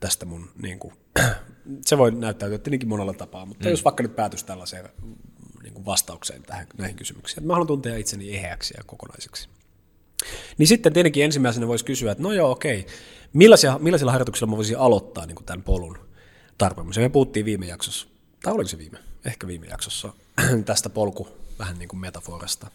tästä 0.02 0.26
mun, 0.26 0.50
niin 0.62 0.78
kuin, 0.78 0.94
se 1.86 1.98
voi 1.98 2.10
näyttäytyä 2.10 2.58
tietenkin 2.58 2.88
monella 2.88 3.12
tapaa, 3.12 3.46
mutta 3.46 3.64
mm. 3.64 3.70
jos 3.70 3.84
vaikka 3.84 4.02
nyt 4.02 4.16
päätys 4.16 4.44
tällaiseen 4.44 4.88
niin 5.62 5.74
kuin 5.74 5.86
vastaukseen 5.86 6.42
tähän, 6.42 6.66
näihin 6.78 6.96
kysymyksiin, 6.96 7.38
että 7.38 7.46
mä 7.46 7.52
haluan 7.52 7.66
tuntea 7.66 7.96
itseni 7.96 8.36
eheäksi 8.36 8.74
ja 8.76 8.84
kokonaiseksi. 8.86 9.48
Niin 10.58 10.66
sitten 10.66 10.92
tietenkin 10.92 11.24
ensimmäisenä 11.24 11.68
voisi 11.68 11.84
kysyä, 11.84 12.12
että 12.12 12.22
no 12.22 12.32
joo, 12.32 12.50
okei, 12.50 12.86
millaisia, 13.32 13.78
millaisilla 13.78 14.12
harjoituksilla 14.12 14.50
mä 14.50 14.56
voisin 14.56 14.78
aloittaa 14.78 15.26
niin 15.26 15.34
kuin 15.34 15.46
tämän 15.46 15.62
polun 15.62 15.98
tarpeemisen. 16.58 17.02
Me 17.02 17.08
puhuttiin 17.08 17.46
viime 17.46 17.66
jaksossa, 17.66 18.06
tai 18.42 18.52
oliko 18.52 18.68
se 18.68 18.78
viime, 18.78 18.98
ehkä 19.24 19.46
viime 19.46 19.66
jaksossa, 19.66 20.12
tästä 20.64 20.90
polku 20.90 21.28
vähän 21.58 21.78
niin 21.78 21.88
kuin 21.88 22.00
metaforasta. 22.00 22.70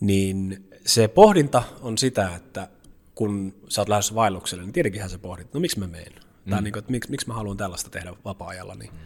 Niin 0.00 0.68
se 0.86 1.08
pohdinta 1.08 1.62
on 1.82 1.98
sitä, 1.98 2.36
että 2.36 2.68
kun 3.14 3.54
sä 3.68 3.80
oot 3.80 3.88
lähdössä 3.88 4.14
vaellukselle, 4.14 4.64
niin 4.64 4.72
tietenkinhän 4.72 5.10
sä 5.10 5.18
pohdit, 5.18 5.54
no 5.54 5.60
miksi 5.60 5.78
mä 5.78 5.86
menen? 5.86 6.12
Mm. 6.44 6.50
Tai 6.50 6.62
niin 6.62 6.72
kuin, 6.72 6.80
että 6.80 6.90
miksi, 6.90 7.10
miksi 7.10 7.28
mä 7.28 7.34
haluan 7.34 7.56
tällaista 7.56 7.90
tehdä 7.90 8.12
vapaa-ajalla. 8.24 8.74
Niin. 8.74 8.90
Mm. 8.92 8.98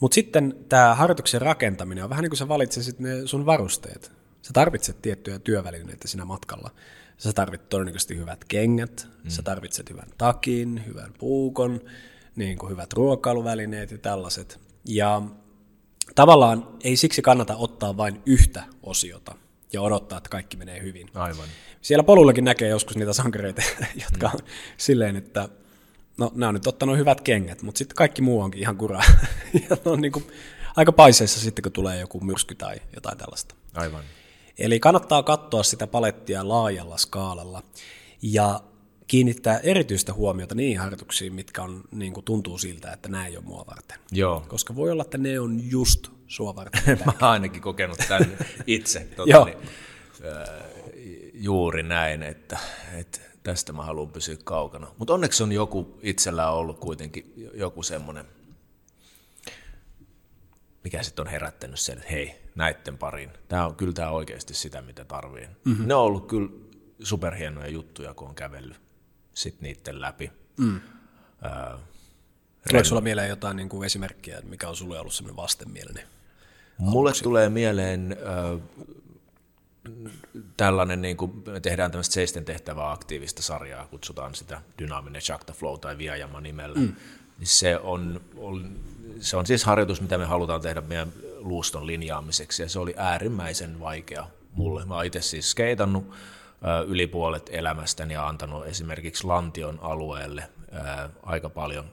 Mutta 0.00 0.14
sitten 0.14 0.56
tämä 0.68 0.94
harjoituksen 0.94 1.42
rakentaminen 1.42 2.04
on 2.04 2.10
vähän 2.10 2.22
niin 2.22 2.30
kuin 2.30 2.38
sä 2.38 2.48
valitsisit 2.48 2.98
ne 2.98 3.26
sun 3.26 3.46
varusteet. 3.46 4.12
Sä 4.42 4.50
tarvitset 4.52 5.02
tiettyjä 5.02 5.38
työvälineitä 5.38 6.08
siinä 6.08 6.24
matkalla. 6.24 6.70
Sä 7.18 7.32
tarvitset 7.32 7.68
todennäköisesti 7.68 8.16
hyvät 8.16 8.44
kengät, 8.44 9.08
mm. 9.24 9.30
sä 9.30 9.42
tarvitset 9.42 9.90
hyvän 9.90 10.08
takin, 10.18 10.82
hyvän 10.86 11.12
puukon, 11.18 11.80
niin 12.36 12.58
kuin 12.58 12.70
hyvät 12.70 12.92
ruokailuvälineet 12.92 13.90
ja 13.90 13.98
tällaiset. 13.98 14.60
Ja 14.84 15.22
tavallaan 16.14 16.68
ei 16.84 16.96
siksi 16.96 17.22
kannata 17.22 17.56
ottaa 17.56 17.96
vain 17.96 18.22
yhtä 18.26 18.64
osiota 18.82 19.34
ja 19.74 19.82
odottaa, 19.82 20.18
että 20.18 20.30
kaikki 20.30 20.56
menee 20.56 20.82
hyvin. 20.82 21.10
Aivan. 21.14 21.48
Siellä 21.82 22.02
polullakin 22.02 22.44
näkee 22.44 22.68
joskus 22.68 22.96
niitä 22.96 23.12
sankareita, 23.12 23.62
jotka 24.04 24.30
on 24.34 24.40
silleen, 24.76 25.16
että 25.16 25.48
no 26.18 26.32
nämä 26.34 26.48
on 26.48 26.54
nyt 26.54 26.66
ottanut 26.66 26.96
hyvät 26.96 27.20
kengät, 27.20 27.62
mutta 27.62 27.78
sitten 27.78 27.96
kaikki 27.96 28.22
muu 28.22 28.40
onkin 28.40 28.60
ihan 28.60 28.76
kuraa. 28.76 29.02
ja 29.70 29.76
on 29.84 30.00
niin 30.00 30.12
kuin 30.12 30.24
aika 30.76 30.92
paiseissa 30.92 31.40
sitten, 31.40 31.62
kun 31.62 31.72
tulee 31.72 32.00
joku 32.00 32.20
myrsky 32.20 32.54
tai 32.54 32.76
jotain 32.94 33.18
tällaista. 33.18 33.54
Aivan. 33.74 34.04
Eli 34.58 34.80
kannattaa 34.80 35.22
katsoa 35.22 35.62
sitä 35.62 35.86
palettia 35.86 36.48
laajalla 36.48 36.96
skaalalla 36.96 37.62
ja 38.22 38.60
kiinnittää 39.06 39.58
erityistä 39.58 40.12
huomiota 40.12 40.54
niihin 40.54 40.78
harjoituksiin, 40.78 41.34
mitkä 41.34 41.62
on, 41.62 41.84
niin 41.90 42.12
kuin 42.12 42.24
tuntuu 42.24 42.58
siltä, 42.58 42.92
että 42.92 43.08
nämä 43.08 43.26
ei 43.26 43.36
ole 43.36 43.44
mua 43.44 43.64
varten. 43.66 43.98
Joo. 44.12 44.44
Koska 44.48 44.76
voi 44.76 44.90
olla, 44.90 45.02
että 45.02 45.18
ne 45.18 45.40
on 45.40 45.70
just 45.70 46.08
sua 46.34 46.56
varten. 46.56 46.98
Mä 47.06 47.12
oon 47.20 47.30
ainakin 47.30 47.62
kokenut 47.62 47.98
tämän 48.08 48.38
itse. 48.66 49.00
Tuota, 49.16 49.44
niin, 49.44 49.58
äh, 50.24 50.64
juuri 51.34 51.82
näin, 51.82 52.22
että, 52.22 52.58
että 52.94 53.20
tästä 53.42 53.72
mä 53.72 53.82
haluan 53.82 54.12
pysyä 54.12 54.36
kaukana. 54.44 54.86
Mutta 54.98 55.14
onneksi 55.14 55.42
on 55.42 55.52
joku 55.52 55.98
itsellä 56.02 56.50
ollut 56.50 56.78
kuitenkin 56.78 57.32
joku 57.54 57.82
semmoinen, 57.82 58.24
mikä 60.84 61.02
sitten 61.02 61.26
on 61.26 61.30
herättänyt 61.30 61.80
sen, 61.80 61.98
että 61.98 62.10
hei, 62.10 62.34
näitten 62.54 62.98
pariin. 62.98 63.30
Tää 63.48 63.66
on, 63.66 63.74
kyllä 63.74 63.92
tämä 63.92 64.10
oikeasti 64.10 64.54
sitä, 64.54 64.82
mitä 64.82 65.04
tarvii. 65.04 65.48
Mm-hmm. 65.64 65.88
Ne 65.88 65.94
on 65.94 66.02
ollut 66.02 66.28
kyllä 66.28 66.48
superhienoja 67.02 67.68
juttuja, 67.68 68.14
kun 68.14 68.28
on 68.28 68.34
kävellyt 68.34 68.80
sit 69.34 69.60
niiden 69.60 70.00
läpi. 70.00 70.32
Mm. 70.56 70.80
Öö, 71.44 71.78
Tuleeko 72.68 72.84
sulla 72.84 73.00
mieleen 73.00 73.28
jotain 73.28 73.56
niin 73.56 73.68
kuin 73.68 73.86
esimerkkiä, 73.86 74.40
mikä 74.44 74.68
on 74.68 74.76
sulle 74.76 75.00
ollut 75.00 75.14
sellainen 75.14 75.36
vastenmielinen? 75.36 76.06
Mulle 76.78 77.08
aluksi? 77.08 77.22
tulee 77.22 77.48
mieleen 77.48 78.16
äh, 78.22 78.60
tällainen, 80.56 81.02
niin 81.02 81.16
kuin 81.16 81.42
me 81.46 81.60
tehdään 81.60 81.90
tämmöistä 81.90 82.14
seisten 82.14 82.44
tehtävää 82.44 82.90
aktiivista 82.90 83.42
sarjaa, 83.42 83.86
kutsutaan 83.86 84.34
sitä 84.34 84.60
dynaaminen 84.78 85.22
Shakta 85.22 85.52
Flow 85.52 85.78
tai 85.80 85.98
Viajama 85.98 86.40
nimellä. 86.40 86.78
Mm. 86.78 86.94
Niin 87.38 87.46
se, 87.46 87.78
on, 87.78 88.20
on, 88.36 88.76
se 89.20 89.36
on 89.36 89.46
siis 89.46 89.64
harjoitus, 89.64 90.00
mitä 90.00 90.18
me 90.18 90.24
halutaan 90.24 90.60
tehdä 90.60 90.80
meidän 90.80 91.12
luuston 91.38 91.86
linjaamiseksi, 91.86 92.62
ja 92.62 92.68
se 92.68 92.78
oli 92.78 92.94
äärimmäisen 92.96 93.80
vaikea 93.80 94.26
mulle. 94.52 94.84
Mä 94.84 95.02
itse 95.02 95.20
siis 95.20 95.50
skeitannut 95.50 96.10
äh, 96.10 96.88
yli 96.88 97.06
puolet 97.06 97.50
elämästäni 97.52 98.14
ja 98.14 98.28
antanut 98.28 98.66
esimerkiksi 98.66 99.26
Lantion 99.26 99.78
alueelle 99.82 100.42
äh, 100.74 101.10
aika 101.22 101.50
paljon 101.50 101.84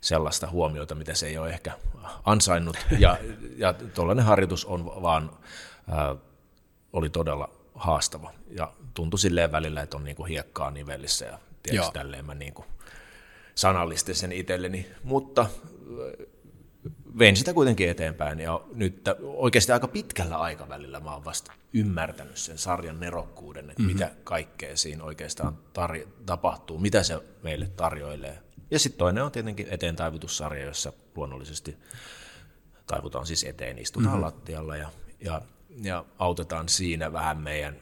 sellaista 0.00 0.50
huomiota, 0.50 0.94
mitä 0.94 1.14
se 1.14 1.26
ei 1.26 1.38
ole 1.38 1.50
ehkä 1.50 1.72
ansainnut. 2.24 2.76
Ja, 2.98 3.18
ja 3.56 3.72
tuollainen 3.72 4.24
harjoitus 4.24 4.64
on 4.64 5.02
vaan, 5.02 5.30
äh, 5.92 6.16
oli 6.92 7.10
todella 7.10 7.50
haastava. 7.74 8.32
Ja 8.50 8.72
tuntui 8.94 9.18
silleen 9.18 9.52
välillä, 9.52 9.82
että 9.82 9.96
on 9.96 10.04
niinku 10.04 10.24
hiekkaa 10.24 10.70
nivellissä 10.70 11.26
ja 11.26 11.38
tietysti 11.62 11.92
tälleen 11.92 12.24
mä 12.24 12.34
niinku 12.34 12.64
sanallistin 13.54 14.14
sen 14.14 14.32
itselleni. 14.32 14.86
Mutta 15.04 15.40
äh, 15.42 16.26
vein 17.18 17.36
sitä 17.36 17.52
kuitenkin 17.52 17.90
eteenpäin 17.90 18.40
ja 18.40 18.60
nyt 18.74 19.08
oikeasti 19.22 19.72
aika 19.72 19.88
pitkällä 19.88 20.38
aikavälillä 20.38 21.00
mä 21.00 21.12
oon 21.12 21.24
vasta 21.24 21.52
ymmärtänyt 21.72 22.36
sen 22.36 22.58
sarjan 22.58 23.00
nerokkuuden, 23.00 23.70
että 23.70 23.82
mm-hmm. 23.82 23.92
mitä 23.92 24.10
kaikkea 24.24 24.76
siinä 24.76 25.04
oikeastaan 25.04 25.58
tar- 25.78 26.08
tapahtuu, 26.26 26.78
mitä 26.78 27.02
se 27.02 27.18
meille 27.42 27.66
tarjoilee. 27.66 28.45
Ja 28.70 28.78
sitten 28.78 28.98
toinen 28.98 29.24
on 29.24 29.32
tietenkin 29.32 29.66
eteen 29.70 29.96
taivutussarja, 29.96 30.64
jossa 30.64 30.92
luonnollisesti 31.16 31.76
taivutaan 32.86 33.26
siis 33.26 33.44
eteen, 33.44 33.78
istutaan 33.78 34.08
mm-hmm. 34.08 34.24
lattialla 34.24 34.76
ja, 34.76 34.90
ja, 35.20 35.42
ja 35.82 36.04
autetaan 36.18 36.68
siinä 36.68 37.12
vähän 37.12 37.38
meidän 37.38 37.76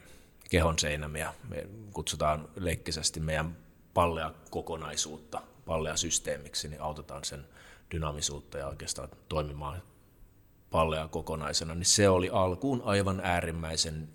kehon 0.50 0.79
seinämiä. 0.79 1.35
Me 1.49 1.67
kutsutaan 1.93 2.49
leikkisesti 2.57 3.21
meidän 3.21 3.57
pallea 3.95 4.33
kokonaisuutta, 4.50 5.43
pallea 5.67 5.97
systeemiksi, 5.97 6.69
niin 6.69 6.81
autetaan 6.83 7.25
sen 7.25 7.47
dynaamisuutta 7.91 8.59
ja 8.59 8.69
oikeastaan 8.69 9.09
toimimaan 9.29 9.83
pallea 10.71 11.09
kokonaisena, 11.09 11.75
niin 11.75 11.87
se 11.87 12.09
oli 12.09 12.31
alkuun 12.31 12.83
aivan 12.85 13.21
äärimmäisen 13.25 14.09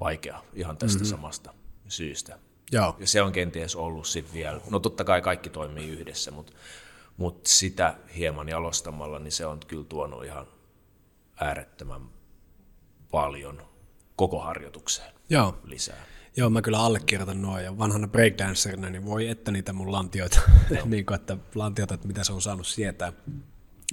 vaikea 0.00 0.42
ihan 0.54 0.76
tästä 0.76 0.98
mm-hmm. 0.98 1.10
samasta 1.10 1.54
syystä. 1.88 2.38
Joo. 2.72 2.96
Ja 2.98 3.06
se 3.06 3.22
on 3.22 3.32
kenties 3.32 3.76
ollut 3.76 4.06
sitten 4.06 4.34
vielä, 4.34 4.60
no 4.70 4.78
totta 4.78 5.04
kai 5.04 5.22
kaikki 5.22 5.50
toimii 5.50 5.88
yhdessä, 5.88 6.30
mutta 6.30 6.52
mut 7.16 7.46
sitä 7.46 7.96
hieman 8.16 8.48
jalostamalla, 8.48 9.18
niin 9.18 9.32
se 9.32 9.46
on 9.46 9.60
kyllä 9.66 9.84
tuonut 9.84 10.24
ihan 10.24 10.46
äärettömän 11.40 12.02
paljon 13.10 13.62
koko 14.16 14.40
harjoitukseen 14.40 15.14
Joo. 15.30 15.58
lisää. 15.64 16.06
Joo, 16.36 16.50
mä 16.50 16.62
kyllä 16.62 16.78
allekirjoitan 16.78 17.42
nuo 17.42 17.58
ja 17.58 17.78
vanhana 17.78 18.08
breakdancerina, 18.08 18.90
niin 18.90 19.04
voi 19.04 19.28
että 19.28 19.50
niitä 19.50 19.72
mun 19.72 19.92
lantioita, 19.92 20.40
niin 20.84 21.06
kuin, 21.06 21.14
että 21.14 21.36
lantioita, 21.54 21.94
että 21.94 22.06
mitä 22.06 22.24
se 22.24 22.32
on 22.32 22.42
saanut 22.42 22.66
sietää 22.66 23.12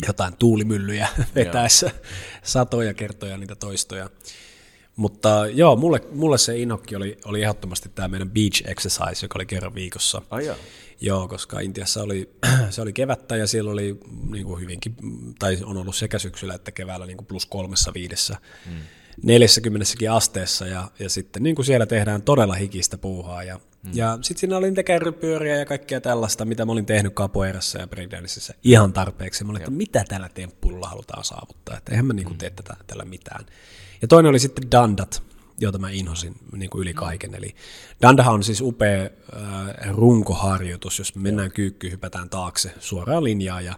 jotain 0.08 0.38
tuulimyllyjä 0.38 1.08
vetäessä 1.36 1.92
satoja 2.44 2.94
kertoja 2.94 3.38
niitä 3.38 3.56
toistoja. 3.56 4.10
Mutta 4.96 5.48
joo, 5.48 5.76
mulle, 5.76 6.02
mulle 6.12 6.38
se 6.38 6.58
inhokki 6.58 6.96
oli, 6.96 7.18
oli 7.26 7.42
ehdottomasti 7.42 7.90
tämä 7.96 8.08
meidän 8.08 8.32
beach 8.32 8.70
exercise, 8.70 9.26
joka 9.26 9.38
oli 9.38 9.46
kerran 9.46 9.76
viikossa. 9.76 10.22
Ai 10.30 10.46
joo. 10.46 10.56
Joo, 11.02 11.28
koska 11.28 11.60
Intiassa 11.60 12.04
oli, 12.04 12.30
se 12.70 12.82
oli 12.82 12.94
kevättä 12.94 13.36
ja 13.36 13.48
siellä 13.48 13.72
oli 13.72 14.00
niin 14.32 14.46
kuin 14.46 14.62
hyvinkin, 14.62 14.96
tai 15.40 15.58
on 15.64 15.78
ollut 15.78 15.96
sekä 15.96 16.20
syksyllä 16.20 16.54
että 16.54 16.72
keväällä 16.72 17.06
niin 17.06 17.18
kuin 17.18 17.28
plus 17.28 17.46
kolmessa 17.46 17.94
viidessä. 17.94 18.38
Hmm 18.66 18.82
40 19.24 19.86
asteessa 20.12 20.68
ja, 20.68 20.92
ja 21.00 21.10
sitten 21.10 21.44
niin 21.44 21.56
kuin 21.56 21.66
siellä 21.66 21.86
tehdään 21.86 22.22
todella 22.22 22.54
hikistä 22.54 22.98
puuhaa. 22.98 23.44
Ja, 23.44 23.60
mm. 23.84 23.92
ja 23.94 24.18
sitten 24.22 24.40
siinä 24.40 24.58
oli 24.58 24.68
niitä 24.68 24.84
kärrypyöriä 24.84 25.56
ja 25.56 25.66
kaikkea 25.66 26.02
tällaista, 26.02 26.46
mitä 26.46 26.66
mä 26.66 26.72
olin 26.72 26.86
tehnyt 26.86 27.14
kapoeirassa 27.14 27.80
ja 27.80 27.88
breakdanceissa 27.88 28.54
ihan 28.64 28.94
tarpeeksi. 28.94 29.44
Mä 29.44 29.52
olin, 29.52 29.62
että 29.62 29.72
mitä 29.72 30.04
tällä 30.08 30.30
temppulla 30.30 30.88
halutaan 30.88 31.24
saavuttaa, 31.24 31.78
että 31.78 31.92
eihän 31.92 32.06
mä 32.06 32.14
niin 32.14 32.26
kuin 32.26 32.36
mm. 32.36 32.40
tee 32.40 32.50
tätä, 32.50 32.76
tällä 32.88 33.06
mitään. 33.06 33.46
Ja 34.02 34.08
toinen 34.08 34.30
oli 34.30 34.40
sitten 34.40 34.72
dandat, 34.72 35.24
jota 35.60 35.78
mä 35.78 35.90
inhosin 35.90 36.36
niin 36.52 36.70
kuin 36.70 36.82
yli 36.82 36.94
mm. 36.94 36.98
kaiken. 36.98 37.36
Eli 37.36 37.56
dandahan 38.02 38.34
on 38.34 38.44
siis 38.44 38.62
upea 38.62 39.02
äh, 39.04 39.10
runkoharjoitus, 39.92 41.00
jos 41.00 41.16
me 41.16 41.22
mennään 41.22 41.52
kyykkyyn, 41.52 41.92
hypätään 41.92 42.30
taakse 42.30 42.74
suoraan 42.80 43.24
linjaan 43.24 43.66
ja 43.66 43.76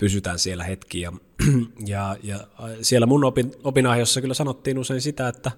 pysytään 0.00 0.38
siellä 0.38 0.64
hetki. 0.64 1.00
Ja, 1.00 1.12
ja, 1.86 2.16
ja 2.22 2.40
siellä 2.82 3.06
mun 3.06 3.24
opin, 3.24 3.52
opinahjossa 3.64 4.20
kyllä 4.20 4.34
sanottiin 4.34 4.78
usein 4.78 5.00
sitä, 5.00 5.28
että 5.28 5.50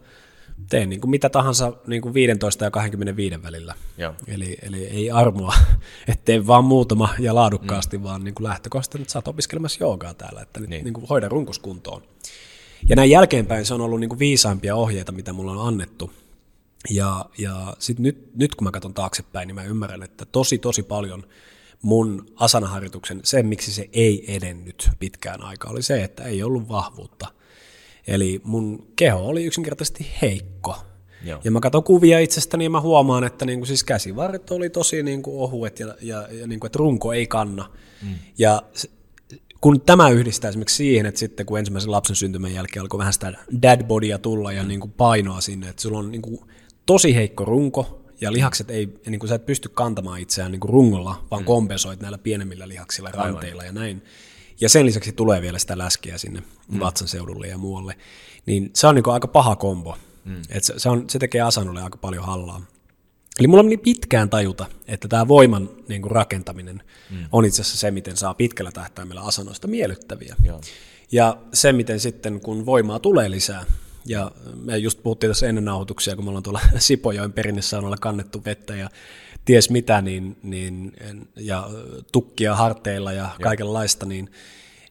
teen 0.69 0.89
niin 0.89 1.01
kuin 1.01 1.11
mitä 1.11 1.29
tahansa 1.29 1.73
niin 1.87 2.03
kuin 2.03 2.15
15 2.15 2.65
ja 2.65 2.71
25 2.71 3.43
välillä. 3.43 3.75
Joo. 3.99 4.15
Eli, 4.27 4.59
eli 4.63 4.85
ei 4.85 5.11
armoa, 5.11 5.55
ettei 6.09 6.47
vaan 6.47 6.65
muutama 6.65 7.09
ja 7.19 7.35
laadukkaasti, 7.35 7.99
mm. 7.99 8.05
vaan 8.05 8.25
niin 8.25 8.35
kuin 8.35 8.45
lähtökohtaisesti, 8.45 9.03
että 9.03 9.13
sä 9.13 9.19
oot 9.19 9.29
opiskelemassa 9.29 9.85
joogaa 9.85 10.15
täällä, 10.15 10.43
että 10.43 10.61
niin. 10.61 10.85
niin 10.85 10.95
kuin 10.95 11.09
hoida 11.09 11.29
runkoskuntoon. 11.29 12.03
Ja 12.89 12.97
näin 12.97 13.11
jälkeenpäin 13.11 13.67
se 13.67 13.75
on 13.75 13.81
ollut 13.81 14.01
niin 14.01 14.09
kuin 14.09 14.19
viisaimpia 14.19 14.77
ohjeita, 14.77 15.13
mitä 15.13 15.33
mulla 15.33 15.53
on 15.53 15.69
annettu. 15.69 16.13
Ja, 16.91 17.27
ja 17.39 17.77
sit 17.79 17.99
nyt, 17.99 18.37
nyt 18.37 18.55
kun 18.55 18.65
mä 18.65 18.71
katson 18.71 18.95
taaksepäin, 18.95 19.47
niin 19.47 19.55
mä 19.55 19.65
ymmärrän, 19.65 20.03
että 20.03 20.25
tosi 20.25 20.59
tosi 20.59 20.83
paljon– 20.83 21.25
mun 21.83 22.27
asanaharjoituksen, 22.37 23.21
se 23.25 23.43
miksi 23.43 23.73
se 23.73 23.89
ei 23.93 24.35
edennyt 24.37 24.91
pitkään 24.99 25.43
aikaa, 25.43 25.71
oli 25.71 25.83
se, 25.83 26.05
että 26.05 26.23
ei 26.23 26.43
ollut 26.43 26.69
vahvuutta. 26.69 27.27
Eli 28.07 28.41
mun 28.45 28.87
keho 28.97 29.27
oli 29.27 29.45
yksinkertaisesti 29.45 30.07
heikko. 30.23 30.77
Joo. 31.25 31.41
Ja 31.45 31.51
mä 31.51 31.61
katson 31.61 31.85
kuvia 31.85 32.19
itsestäni 32.19 32.65
ja 32.65 32.71
mä 32.71 32.81
huomaan, 32.81 33.25
että 33.25 33.45
niinku 33.45 33.67
siis 33.67 33.85
käsivarret 33.85 34.51
oli 34.51 34.71
tosi 34.71 35.03
niinku 35.03 35.43
ohuet 35.43 35.81
ja, 35.81 35.95
ja, 36.01 36.29
ja 36.31 36.47
niinku, 36.47 36.67
että 36.67 36.79
runko 36.79 37.13
ei 37.13 37.27
kanna. 37.27 37.71
Mm. 38.03 38.15
Ja 38.39 38.63
kun 39.63 39.81
tämä 39.81 40.09
yhdistää 40.09 40.49
esimerkiksi 40.49 40.77
siihen, 40.77 41.07
että 41.07 41.19
sitten 41.19 41.47
kun 41.47 41.59
ensimmäisen 41.59 41.91
lapsen 41.91 42.17
syntymän 42.17 42.55
jälkeen 42.55 42.81
alkoi 42.81 42.99
vähän 42.99 43.13
sitä 43.13 43.33
dad 43.63 43.85
bodya 43.85 44.19
tulla 44.19 44.53
ja 44.53 44.63
mm. 44.63 44.69
niinku 44.69 44.89
painoa 44.89 45.41
sinne, 45.41 45.69
että 45.69 45.83
sulla 45.83 45.99
on 45.99 46.11
niinku 46.11 46.47
tosi 46.87 47.15
heikko 47.15 47.45
runko, 47.45 48.03
ja 48.21 48.33
lihakset 48.33 48.71
ei, 48.71 49.01
niin 49.07 49.19
kuin 49.19 49.29
sä 49.29 49.35
et 49.35 49.47
pysty 49.47 49.69
kantamaan 49.69 50.21
itseään 50.21 50.53
niin 50.53 50.61
kuin 50.61 50.71
rungolla, 50.71 51.25
vaan 51.31 51.43
mm. 51.43 51.47
kompensoit 51.47 52.01
näillä 52.01 52.19
pienemmillä 52.19 52.69
lihaksilla, 52.69 53.11
ranteilla 53.11 53.65
ja 53.65 53.73
näin. 53.73 54.03
Ja 54.61 54.69
sen 54.69 54.87
lisäksi 54.87 55.13
tulee 55.13 55.43
vielä 55.43 55.59
sitä 55.59 55.79
läskiä 55.79 56.19
sinne 56.19 56.43
mm. 56.69 56.81
vatsan 56.81 57.09
seudulle 57.09 57.47
ja 57.47 57.59
muualle. 57.59 57.97
Niin 58.47 58.71
se 58.75 58.87
on 58.87 58.95
niin 58.95 59.03
kuin 59.03 59.15
aika 59.15 59.29
paha 59.29 59.57
kombo. 59.57 59.99
Mm. 60.25 60.43
Et 60.49 60.65
se, 60.65 60.75
se, 60.77 60.89
on, 60.89 61.05
se 61.11 61.19
tekee 61.19 61.41
asanulle 61.41 61.83
aika 61.83 61.99
paljon 61.99 62.25
hallaa. 62.25 62.63
Eli 63.39 63.49
mulla 63.49 63.63
meni 63.63 63.77
pitkään 63.77 64.31
tajuta, 64.31 64.67
että 64.89 65.09
tämä 65.09 65.29
voiman 65.29 65.71
niin 65.89 66.03
kuin 66.03 66.13
rakentaminen 66.13 66.83
mm. 67.11 67.27
on 67.33 67.45
itse 67.45 67.63
asiassa 67.63 67.79
se, 67.79 67.91
miten 67.91 68.17
saa 68.17 68.35
pitkällä 68.35 68.73
tähtäimellä 68.73 69.21
asanoista 69.21 69.69
miellyttäviä. 69.69 70.37
Joo. 70.45 70.61
Ja 71.13 71.37
se, 71.53 71.73
miten 71.73 72.01
sitten 72.01 72.41
kun 72.41 72.67
voimaa 72.67 72.99
tulee 72.99 73.31
lisää, 73.31 73.65
Ja 74.07 74.31
me 74.65 74.79
just 74.79 75.03
puhuttiin 75.03 75.31
tässä 75.31 75.49
ennen 75.49 75.65
nauhoituksia, 75.65 76.17
kun 76.17 76.25
me 76.25 76.29
ollaan 76.29 76.43
tuolla 76.43 76.61
Sipojoen 76.79 77.33
perinnesaunalla 77.33 77.97
kannettu 77.97 78.43
vettä 78.45 78.77
ja 78.77 78.91
ties 79.45 79.71
mitä, 79.71 80.03
niin, 80.03 80.37
niin, 80.43 80.93
ja 81.37 81.71
tukkia 82.13 82.57
harteilla 82.57 83.13
ja 83.13 83.29
kaikenlaista, 83.43 84.07
niin, 84.07 84.33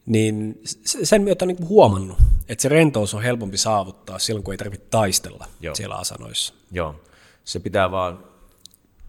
niin 0.06 0.62
sen 1.04 1.22
myötä 1.22 1.46
on 1.46 1.48
niin 1.48 1.68
huomannut, 1.68 2.18
että 2.50 2.62
se 2.62 2.70
rentous 2.70 3.14
on 3.14 3.24
helpompi 3.24 3.58
saavuttaa 3.58 4.20
silloin, 4.20 4.44
kun 4.44 4.54
ei 4.54 4.58
tarvitse 4.58 4.88
taistella 4.90 5.48
Joo. 5.62 5.76
siellä 5.76 5.96
asanoissa. 5.96 6.54
Joo, 6.72 6.96
se 7.44 7.60
pitää 7.60 7.92
vaan 7.92 8.31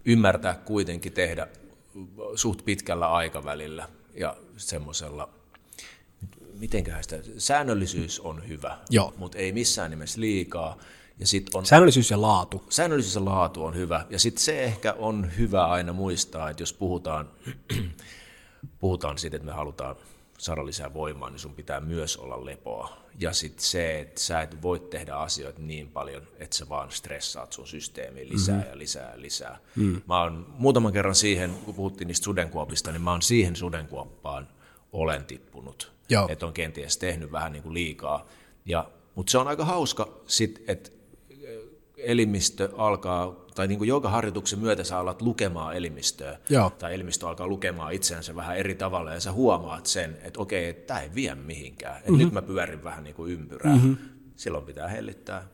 ymmärtää 0.05 0.53
kuitenkin 0.65 1.13
tehdä 1.13 1.47
suht 2.35 2.65
pitkällä 2.65 3.11
aikavälillä 3.11 3.89
ja 4.13 4.37
semmoisella, 4.57 5.29
mitenköhän 6.53 7.03
sitä, 7.03 7.17
säännöllisyys 7.37 8.19
on 8.19 8.47
hyvä, 8.47 8.77
Joo. 8.89 9.13
mutta 9.17 9.37
ei 9.37 9.51
missään 9.51 9.91
nimessä 9.91 10.21
liikaa. 10.21 10.77
Ja 11.19 11.27
sit 11.27 11.55
on, 11.55 11.65
säännöllisyys 11.65 12.11
ja 12.11 12.21
laatu. 12.21 12.63
Säännöllisyys 12.69 13.15
ja 13.15 13.25
laatu 13.25 13.65
on 13.65 13.75
hyvä. 13.75 14.05
Ja 14.09 14.19
sitten 14.19 14.43
se 14.43 14.63
ehkä 14.63 14.93
on 14.93 15.31
hyvä 15.37 15.65
aina 15.65 15.93
muistaa, 15.93 16.49
että 16.49 16.63
jos 16.63 16.73
puhutaan, 16.73 17.29
puhutaan 18.79 19.17
siitä, 19.17 19.35
että 19.35 19.45
me 19.45 19.51
halutaan 19.51 19.95
saada 20.37 20.65
lisää 20.65 20.93
voimaa, 20.93 21.29
niin 21.29 21.39
sun 21.39 21.55
pitää 21.55 21.79
myös 21.79 22.17
olla 22.17 22.45
lepoa. 22.45 22.97
Ja 23.19 23.33
sitten 23.33 23.65
se, 23.65 23.99
että 23.99 24.21
sä 24.21 24.41
et 24.41 24.61
voi 24.61 24.79
tehdä 24.79 25.15
asioita 25.15 25.61
niin 25.61 25.89
paljon, 25.89 26.27
että 26.39 26.57
sä 26.57 26.69
vaan 26.69 26.91
stressaat 26.91 27.53
sun 27.53 27.67
systeemiin 27.67 28.29
lisää 28.29 28.55
mm-hmm. 28.55 28.69
ja 28.69 28.77
lisää 28.77 29.11
ja 29.11 29.21
lisää. 29.21 29.59
Mm. 29.75 30.01
Mä 30.07 30.21
oon 30.21 30.53
muutaman 30.57 30.93
kerran 30.93 31.15
siihen, 31.15 31.53
kun 31.65 31.75
puhuttiin 31.75 32.07
niistä 32.07 32.23
sudenkuopista, 32.23 32.91
niin 32.91 33.01
mä 33.01 33.11
oon 33.11 33.21
siihen 33.21 33.55
sudenkuoppaan 33.55 34.47
olen 34.91 35.25
tippunut. 35.25 35.91
Että 36.29 36.45
on 36.45 36.53
kenties 36.53 36.97
tehnyt 36.97 37.31
vähän 37.31 37.51
niin 37.51 37.63
kuin 37.63 37.73
liikaa. 37.73 38.27
Ja, 38.65 38.89
mutta 39.15 39.31
se 39.31 39.37
on 39.37 39.47
aika 39.47 39.65
hauska, 39.65 40.21
sit, 40.27 40.63
että 40.67 40.89
elimistö 41.97 42.69
alkaa, 42.77 43.42
tai 43.55 43.67
niin 43.67 43.77
kuin 43.77 44.03
harjoituksen 44.03 44.59
myötä 44.59 44.83
sä 44.83 44.97
alat 44.97 45.21
lukemaan 45.21 45.75
elimistöä, 45.75 46.39
Joo. 46.49 46.69
tai 46.69 46.93
elimistö 46.93 47.27
alkaa 47.27 47.47
lukemaan 47.47 47.93
itseänsä 47.93 48.35
vähän 48.35 48.57
eri 48.57 48.75
tavalla, 48.75 49.13
ja 49.13 49.19
sä 49.19 49.31
huomaat 49.31 49.85
sen, 49.85 50.17
että 50.23 50.39
okei, 50.39 50.73
tämä 50.73 50.99
ei 50.99 51.09
vie 51.15 51.35
mihinkään, 51.35 51.97
että 51.97 52.11
mm-hmm. 52.11 52.23
nyt 52.25 52.33
mä 52.33 52.41
pyörin 52.41 52.83
vähän 52.83 53.03
niin 53.03 53.15
kuin 53.15 53.31
ympyrää, 53.31 53.75
mm-hmm. 53.75 53.97
silloin 54.35 54.65
pitää 54.65 54.87
hellittää, 54.87 55.47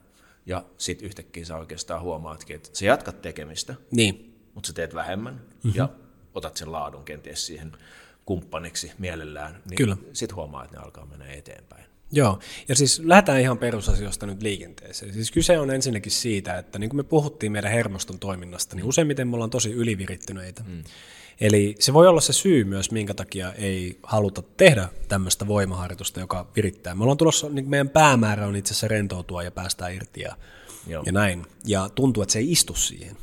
ja 0.46 0.63
sitten 0.77 1.06
yhtäkkiä 1.06 1.46
sä 1.46 1.58
oikeastaan 1.58 2.01
huomaatkin, 2.01 2.56
että 2.56 2.70
sä 2.74 2.86
jatkat 2.86 3.22
tekemistä, 3.22 3.75
niin. 3.91 4.39
mutta 4.53 4.68
sä 4.68 4.74
teet 4.74 4.96
vähemmän, 4.96 5.34
mm-hmm. 5.34 5.72
ja 5.75 5.89
otat 6.36 6.58
sen 6.58 6.72
laadun 6.72 7.03
kenties 7.03 7.46
siihen 7.46 7.72
kumppaniksi 8.25 8.91
mielellään, 8.98 9.62
niin 9.70 9.98
sitten 10.13 10.36
huomaa, 10.36 10.63
että 10.63 10.77
ne 10.77 10.84
alkaa 10.84 11.06
mennä 11.06 11.25
eteenpäin. 11.25 11.88
Joo, 12.12 12.39
ja 12.68 12.75
siis 12.75 13.01
lähdetään 13.06 13.42
ihan 13.42 13.58
perusasioista 13.58 14.25
nyt 14.25 14.42
liikenteeseen. 14.42 15.13
Siis 15.13 15.32
kyse 15.32 15.60
on 15.60 15.72
ensinnäkin 15.72 16.12
siitä, 16.12 16.58
että 16.58 16.80
niin 16.80 16.89
kuin 16.89 16.98
me 16.98 17.04
puhuttiin 17.04 17.51
meidän 17.51 17.72
hermoston 17.72 18.20
toiminnasta, 18.20 18.75
niin 18.75 18.86
useimmiten 18.86 19.28
me 19.28 19.36
ollaan 19.36 19.50
tosi 19.50 19.72
ylivirittyneitä. 19.72 20.63
Mm. 20.68 20.84
Eli 21.42 21.75
se 21.80 21.94
voi 21.94 22.08
olla 22.08 22.22
se 22.22 22.34
syy 22.34 22.63
myös, 22.63 22.92
minkä 22.92 23.13
takia 23.13 23.54
ei 23.54 24.00
haluta 24.04 24.42
tehdä 24.42 24.89
tämmöistä 25.08 25.48
voimaharjoitusta, 25.48 26.20
joka 26.20 26.48
virittää. 26.56 26.96
Me 26.96 27.04
ollaan 27.04 27.18
tulossa, 27.18 27.50
niin 27.50 27.70
meidän 27.70 27.89
päämäärä 27.89 28.48
on 28.48 28.56
itse 28.56 28.72
asiassa 28.72 28.88
rentoutua 28.88 29.44
ja 29.44 29.51
päästä 29.51 29.88
irti 29.88 30.22
ja, 30.22 30.36
ja 31.06 31.12
näin. 31.12 31.46
Ja 31.66 31.89
tuntuu, 31.89 32.24
että 32.24 32.34
se 32.34 32.39
ei 32.39 32.51
istu 32.51 32.75
siihen. 32.75 33.18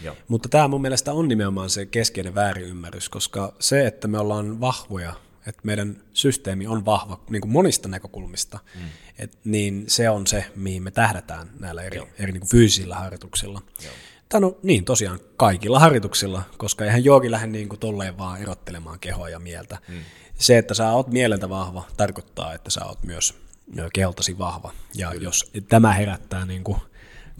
Joo. 0.00 0.16
Mutta 0.28 0.48
tämä 0.48 0.68
mun 0.68 0.82
mielestä 0.82 1.12
on 1.12 1.28
nimenomaan 1.28 1.70
se 1.70 1.86
keskeinen 1.86 2.34
väärinymmärrys, 2.34 3.08
koska 3.08 3.52
se, 3.58 3.86
että 3.86 4.08
me 4.08 4.18
ollaan 4.18 4.60
vahvoja 4.60 5.12
että 5.46 5.60
meidän 5.64 6.02
systeemi 6.12 6.66
on 6.66 6.84
vahva 6.84 7.20
niin 7.30 7.40
kuin 7.40 7.52
monista 7.52 7.88
näkökulmista, 7.88 8.58
mm. 8.74 8.80
et, 9.18 9.38
niin 9.44 9.84
se 9.88 10.10
on 10.10 10.26
se, 10.26 10.44
mihin 10.56 10.82
me 10.82 10.90
tähdätään 10.90 11.50
näillä 11.60 11.82
eri, 11.82 12.02
eri 12.18 12.32
niin 12.32 12.40
kuin 12.40 12.50
fyysisillä 12.50 12.94
harjoituksilla. 12.94 13.62
Joo. 13.84 13.92
Tai 14.28 14.40
no 14.40 14.58
niin, 14.62 14.84
tosiaan 14.84 15.20
kaikilla 15.36 15.78
harjoituksilla, 15.78 16.42
koska 16.56 16.84
eihän 16.84 17.04
joogi 17.04 17.30
lähde 17.30 17.46
niin 17.46 17.68
kuin 17.68 17.80
tolleen 17.80 18.18
vaan 18.18 18.42
erottelemaan 18.42 18.98
kehoa 18.98 19.28
ja 19.28 19.38
mieltä. 19.38 19.78
Mm. 19.88 20.00
Se, 20.38 20.58
että 20.58 20.74
sä 20.74 20.92
oot 20.92 21.08
mieleltä 21.08 21.48
vahva, 21.48 21.86
tarkoittaa, 21.96 22.54
että 22.54 22.70
sä 22.70 22.84
oot 22.84 23.02
myös 23.02 23.34
keholtasi 23.92 24.38
vahva. 24.38 24.72
Ja 24.94 25.10
Kyllä. 25.10 25.24
jos 25.24 25.50
tämä 25.68 25.92
herättää, 25.92 26.46
niin 26.46 26.64
kuin, 26.64 26.78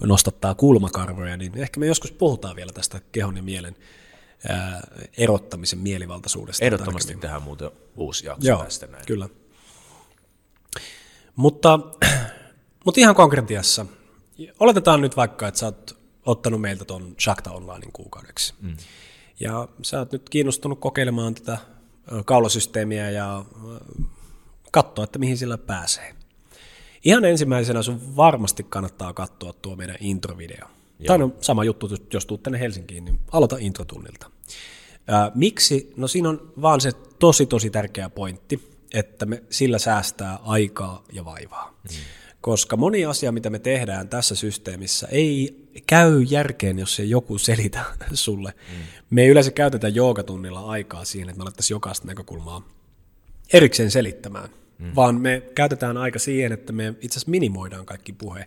nostattaa 0.00 0.54
kulmakarvoja, 0.54 1.36
niin 1.36 1.58
ehkä 1.58 1.80
me 1.80 1.86
joskus 1.86 2.12
puhutaan 2.12 2.56
vielä 2.56 2.72
tästä 2.72 3.00
kehon 3.12 3.36
ja 3.36 3.42
mielen 3.42 3.76
erottamisen 5.18 5.78
mielivaltaisuudesta. 5.78 6.64
Ehdottomasti 6.64 7.16
tehdään 7.16 7.42
muuten 7.42 7.70
uusi 7.96 8.26
jakso 8.26 8.48
Joo, 8.48 8.64
tästä 8.64 8.86
näin. 8.86 9.06
kyllä. 9.06 9.28
Mutta, 11.36 11.78
mutta 12.84 13.00
ihan 13.00 13.14
konkretiassa, 13.14 13.86
oletetaan 14.60 15.00
nyt 15.00 15.16
vaikka, 15.16 15.48
että 15.48 15.60
sä 15.60 15.66
oot 15.66 15.98
ottanut 16.26 16.60
meiltä 16.60 16.84
tuon 16.84 17.14
Shakta 17.20 17.50
Onlinein 17.50 17.92
kuukaudeksi. 17.92 18.54
Mm. 18.60 18.76
Ja 19.40 19.68
sä 19.82 19.98
oot 19.98 20.12
nyt 20.12 20.28
kiinnostunut 20.28 20.80
kokeilemaan 20.80 21.34
tätä 21.34 21.58
kaulasysteemiä 22.24 23.10
ja 23.10 23.44
katsoa, 24.70 25.04
että 25.04 25.18
mihin 25.18 25.38
sillä 25.38 25.58
pääsee. 25.58 26.14
Ihan 27.04 27.24
ensimmäisenä 27.24 27.82
sun 27.82 28.16
varmasti 28.16 28.66
kannattaa 28.68 29.12
katsoa 29.12 29.52
tuo 29.52 29.76
meidän 29.76 29.96
introvideo. 30.00 30.68
Tämä 31.06 31.24
on 31.24 31.34
sama 31.40 31.64
juttu, 31.64 31.90
jos 32.12 32.26
tuut 32.26 32.42
tänne 32.42 32.60
Helsinkiin, 32.60 33.04
niin 33.04 33.20
aloita 33.32 33.56
introtunnilta. 33.60 34.30
Ää, 35.06 35.32
miksi? 35.34 35.92
No 35.96 36.08
siinä 36.08 36.28
on 36.28 36.52
vaan 36.62 36.80
se 36.80 36.92
tosi 37.18 37.46
tosi 37.46 37.70
tärkeä 37.70 38.10
pointti, 38.10 38.72
että 38.94 39.26
me 39.26 39.42
sillä 39.50 39.78
säästää 39.78 40.38
aikaa 40.42 41.04
ja 41.12 41.24
vaivaa. 41.24 41.78
Mm. 41.90 41.96
Koska 42.40 42.76
moni 42.76 43.04
asia, 43.04 43.32
mitä 43.32 43.50
me 43.50 43.58
tehdään 43.58 44.08
tässä 44.08 44.34
systeemissä, 44.34 45.08
ei 45.10 45.62
käy 45.86 46.22
järkeen, 46.22 46.78
jos 46.78 46.96
se 46.96 47.04
joku 47.04 47.38
selitä 47.38 47.84
sulle. 48.12 48.54
Mm. 48.56 48.84
Me 49.10 49.22
ei 49.22 49.28
yleensä 49.28 49.50
käytetä 49.50 49.88
joogatunnilla 49.88 50.60
aikaa 50.60 51.04
siihen, 51.04 51.28
että 51.28 51.38
me 51.38 51.42
alettaisiin 51.42 51.74
jokaista 51.74 52.06
näkökulmaa 52.06 52.68
erikseen 53.52 53.90
selittämään, 53.90 54.48
mm. 54.78 54.92
vaan 54.96 55.20
me 55.20 55.42
käytetään 55.54 55.96
aika 55.96 56.18
siihen, 56.18 56.52
että 56.52 56.72
me 56.72 56.88
itse 56.88 57.16
asiassa 57.16 57.30
minimoidaan 57.30 57.86
kaikki 57.86 58.12
puhe 58.12 58.46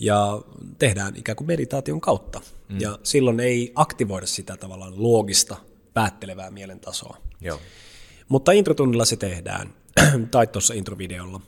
ja 0.00 0.42
tehdään 0.78 1.16
ikään 1.16 1.36
kuin 1.36 1.46
meditaation 1.46 2.00
kautta. 2.00 2.40
Mm. 2.68 2.80
Ja 2.80 2.98
silloin 3.02 3.40
ei 3.40 3.72
aktivoida 3.74 4.26
sitä 4.26 4.56
tavallaan 4.56 5.02
loogista, 5.02 5.56
päättelevää 5.94 6.50
mielentasoa. 6.50 7.16
Joo. 7.40 7.60
Mutta 8.28 8.52
introtunnilla 8.52 9.04
se 9.04 9.16
tehdään, 9.16 9.74
tai 10.30 10.46
tuossa 10.46 10.74
introvideolla. 10.74 11.40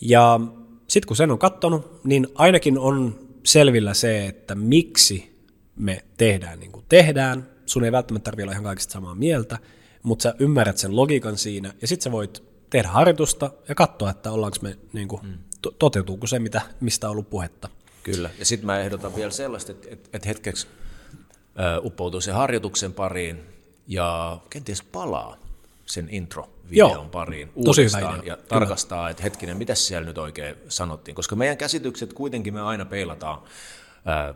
Ja 0.00 0.40
sitten 0.88 1.06
kun 1.08 1.16
sen 1.16 1.30
on 1.30 1.38
katsonut, 1.38 2.04
niin 2.04 2.28
ainakin 2.34 2.78
on 2.78 3.18
selvillä 3.44 3.94
se, 3.94 4.26
että 4.26 4.54
miksi 4.54 5.44
me 5.76 6.04
tehdään 6.16 6.60
niin 6.60 6.72
kuin 6.72 6.84
tehdään. 6.88 7.48
Sun 7.66 7.84
ei 7.84 7.92
välttämättä 7.92 8.24
tarvitse 8.24 8.44
olla 8.44 8.52
ihan 8.52 8.64
kaikista 8.64 8.92
samaa 8.92 9.14
mieltä, 9.14 9.58
mutta 10.02 10.22
sä 10.22 10.34
ymmärrät 10.38 10.78
sen 10.78 10.96
logiikan 10.96 11.38
siinä, 11.38 11.74
ja 11.80 11.88
sitten 11.88 12.04
sä 12.04 12.12
voit 12.12 12.42
tehdä 12.70 12.88
harjoitusta 12.88 13.50
ja 13.68 13.74
katsoa, 13.74 14.10
että 14.10 14.30
ollaanko 14.30 14.58
me 14.62 14.78
niin 14.92 15.08
kuin, 15.08 15.22
mm 15.22 15.38
toteutuuko 15.78 16.26
se, 16.26 16.38
mitä, 16.38 16.62
mistä 16.80 17.06
on 17.06 17.10
ollut 17.12 17.30
puhetta. 17.30 17.68
Kyllä, 18.02 18.30
ja 18.38 18.44
sitten 18.44 18.66
mä 18.66 18.80
ehdotan 18.80 19.16
vielä 19.16 19.30
sellaista, 19.30 19.72
että, 19.72 19.88
että, 19.90 20.08
että 20.12 20.28
hetkeksi 20.28 20.66
uppoutuu 21.82 22.20
sen 22.20 22.34
harjoituksen 22.34 22.92
pariin 22.92 23.40
ja 23.86 24.38
kenties 24.50 24.82
palaa 24.82 25.36
sen 25.86 26.08
intro-videon 26.10 26.90
Joo, 26.90 27.04
pariin 27.04 27.50
uudestaan 27.54 28.26
ja 28.26 28.36
tarkastaa, 28.36 28.98
Kyllä. 28.98 29.10
että 29.10 29.22
hetkinen, 29.22 29.56
mitä 29.56 29.74
siellä 29.74 30.06
nyt 30.06 30.18
oikein 30.18 30.56
sanottiin, 30.68 31.14
koska 31.14 31.36
meidän 31.36 31.56
käsitykset 31.56 32.12
kuitenkin 32.12 32.54
me 32.54 32.60
aina 32.60 32.84
peilataan 32.84 33.42
ää, 34.04 34.34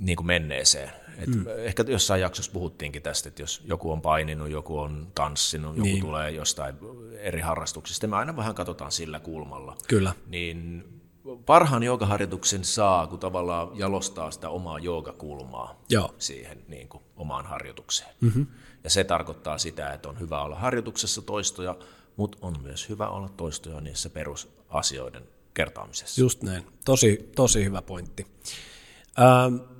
niin 0.00 0.16
kuin 0.16 0.26
menneeseen. 0.26 0.90
Et 1.18 1.28
mm. 1.28 1.44
Ehkä 1.58 1.84
jossain 1.88 2.20
jaksossa 2.20 2.52
puhuttiinkin 2.52 3.02
tästä, 3.02 3.28
että 3.28 3.42
jos 3.42 3.62
joku 3.64 3.92
on 3.92 4.00
paininut, 4.02 4.50
joku 4.50 4.78
on 4.78 5.12
tanssinut, 5.14 5.76
joku 5.76 5.82
niin. 5.82 6.00
tulee 6.00 6.30
jostain 6.30 6.74
eri 7.18 7.40
harrastuksista, 7.40 8.06
me 8.06 8.16
aina 8.16 8.36
vähän 8.36 8.54
katsotaan 8.54 8.92
sillä 8.92 9.20
kulmalla. 9.20 9.76
Kyllä. 9.88 10.12
Niin 10.26 10.84
parhaan 11.46 11.82
joogaharjoituksen 11.82 12.64
saa, 12.64 13.06
kun 13.06 13.18
tavallaan 13.18 13.78
jalostaa 13.78 14.30
sitä 14.30 14.48
omaa 14.48 14.78
joogakulmaa 14.78 15.82
Joo. 15.88 16.14
siihen 16.18 16.58
niin 16.68 16.88
kuin, 16.88 17.02
omaan 17.16 17.46
harjoitukseen. 17.46 18.14
Mm-hmm. 18.20 18.46
Ja 18.84 18.90
se 18.90 19.04
tarkoittaa 19.04 19.58
sitä, 19.58 19.92
että 19.92 20.08
on 20.08 20.20
hyvä 20.20 20.42
olla 20.42 20.56
harjoituksessa 20.56 21.22
toistoja, 21.22 21.76
mutta 22.16 22.38
on 22.40 22.56
myös 22.62 22.88
hyvä 22.88 23.08
olla 23.08 23.28
toistoja 23.28 23.80
niissä 23.80 24.10
perusasioiden 24.10 25.22
kertaamisessa. 25.54 26.20
Just 26.20 26.42
näin. 26.42 26.66
Tosi, 26.84 27.30
tosi 27.36 27.64
hyvä 27.64 27.82
pointti. 27.82 28.26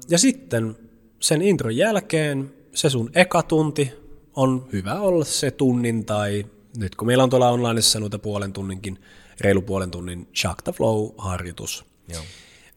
Ja 0.09 0.19
sitten 0.19 0.77
sen 1.21 1.43
intron 1.43 1.77
jälkeen 1.77 2.55
se 2.75 2.91
sun 2.91 3.11
eka 3.15 3.43
tunti 3.43 3.93
on 4.37 4.69
hyvä 4.73 5.01
olla 5.01 5.25
se 5.25 5.51
tunnin 5.51 6.05
tai 6.05 6.47
nyt 6.77 6.95
kun 6.95 7.07
meillä 7.07 7.25
on 7.25 7.31
tuolla 7.31 7.49
onlineissa 7.49 8.01
noita 8.01 8.19
puolen 8.19 8.53
tunninkin, 8.53 8.99
reilu 9.41 9.63
puolen 9.63 9.91
tunnin 9.91 10.29
Shakta 10.37 10.73
Flow-harjoitus. 10.73 11.85
Joo. 12.09 12.23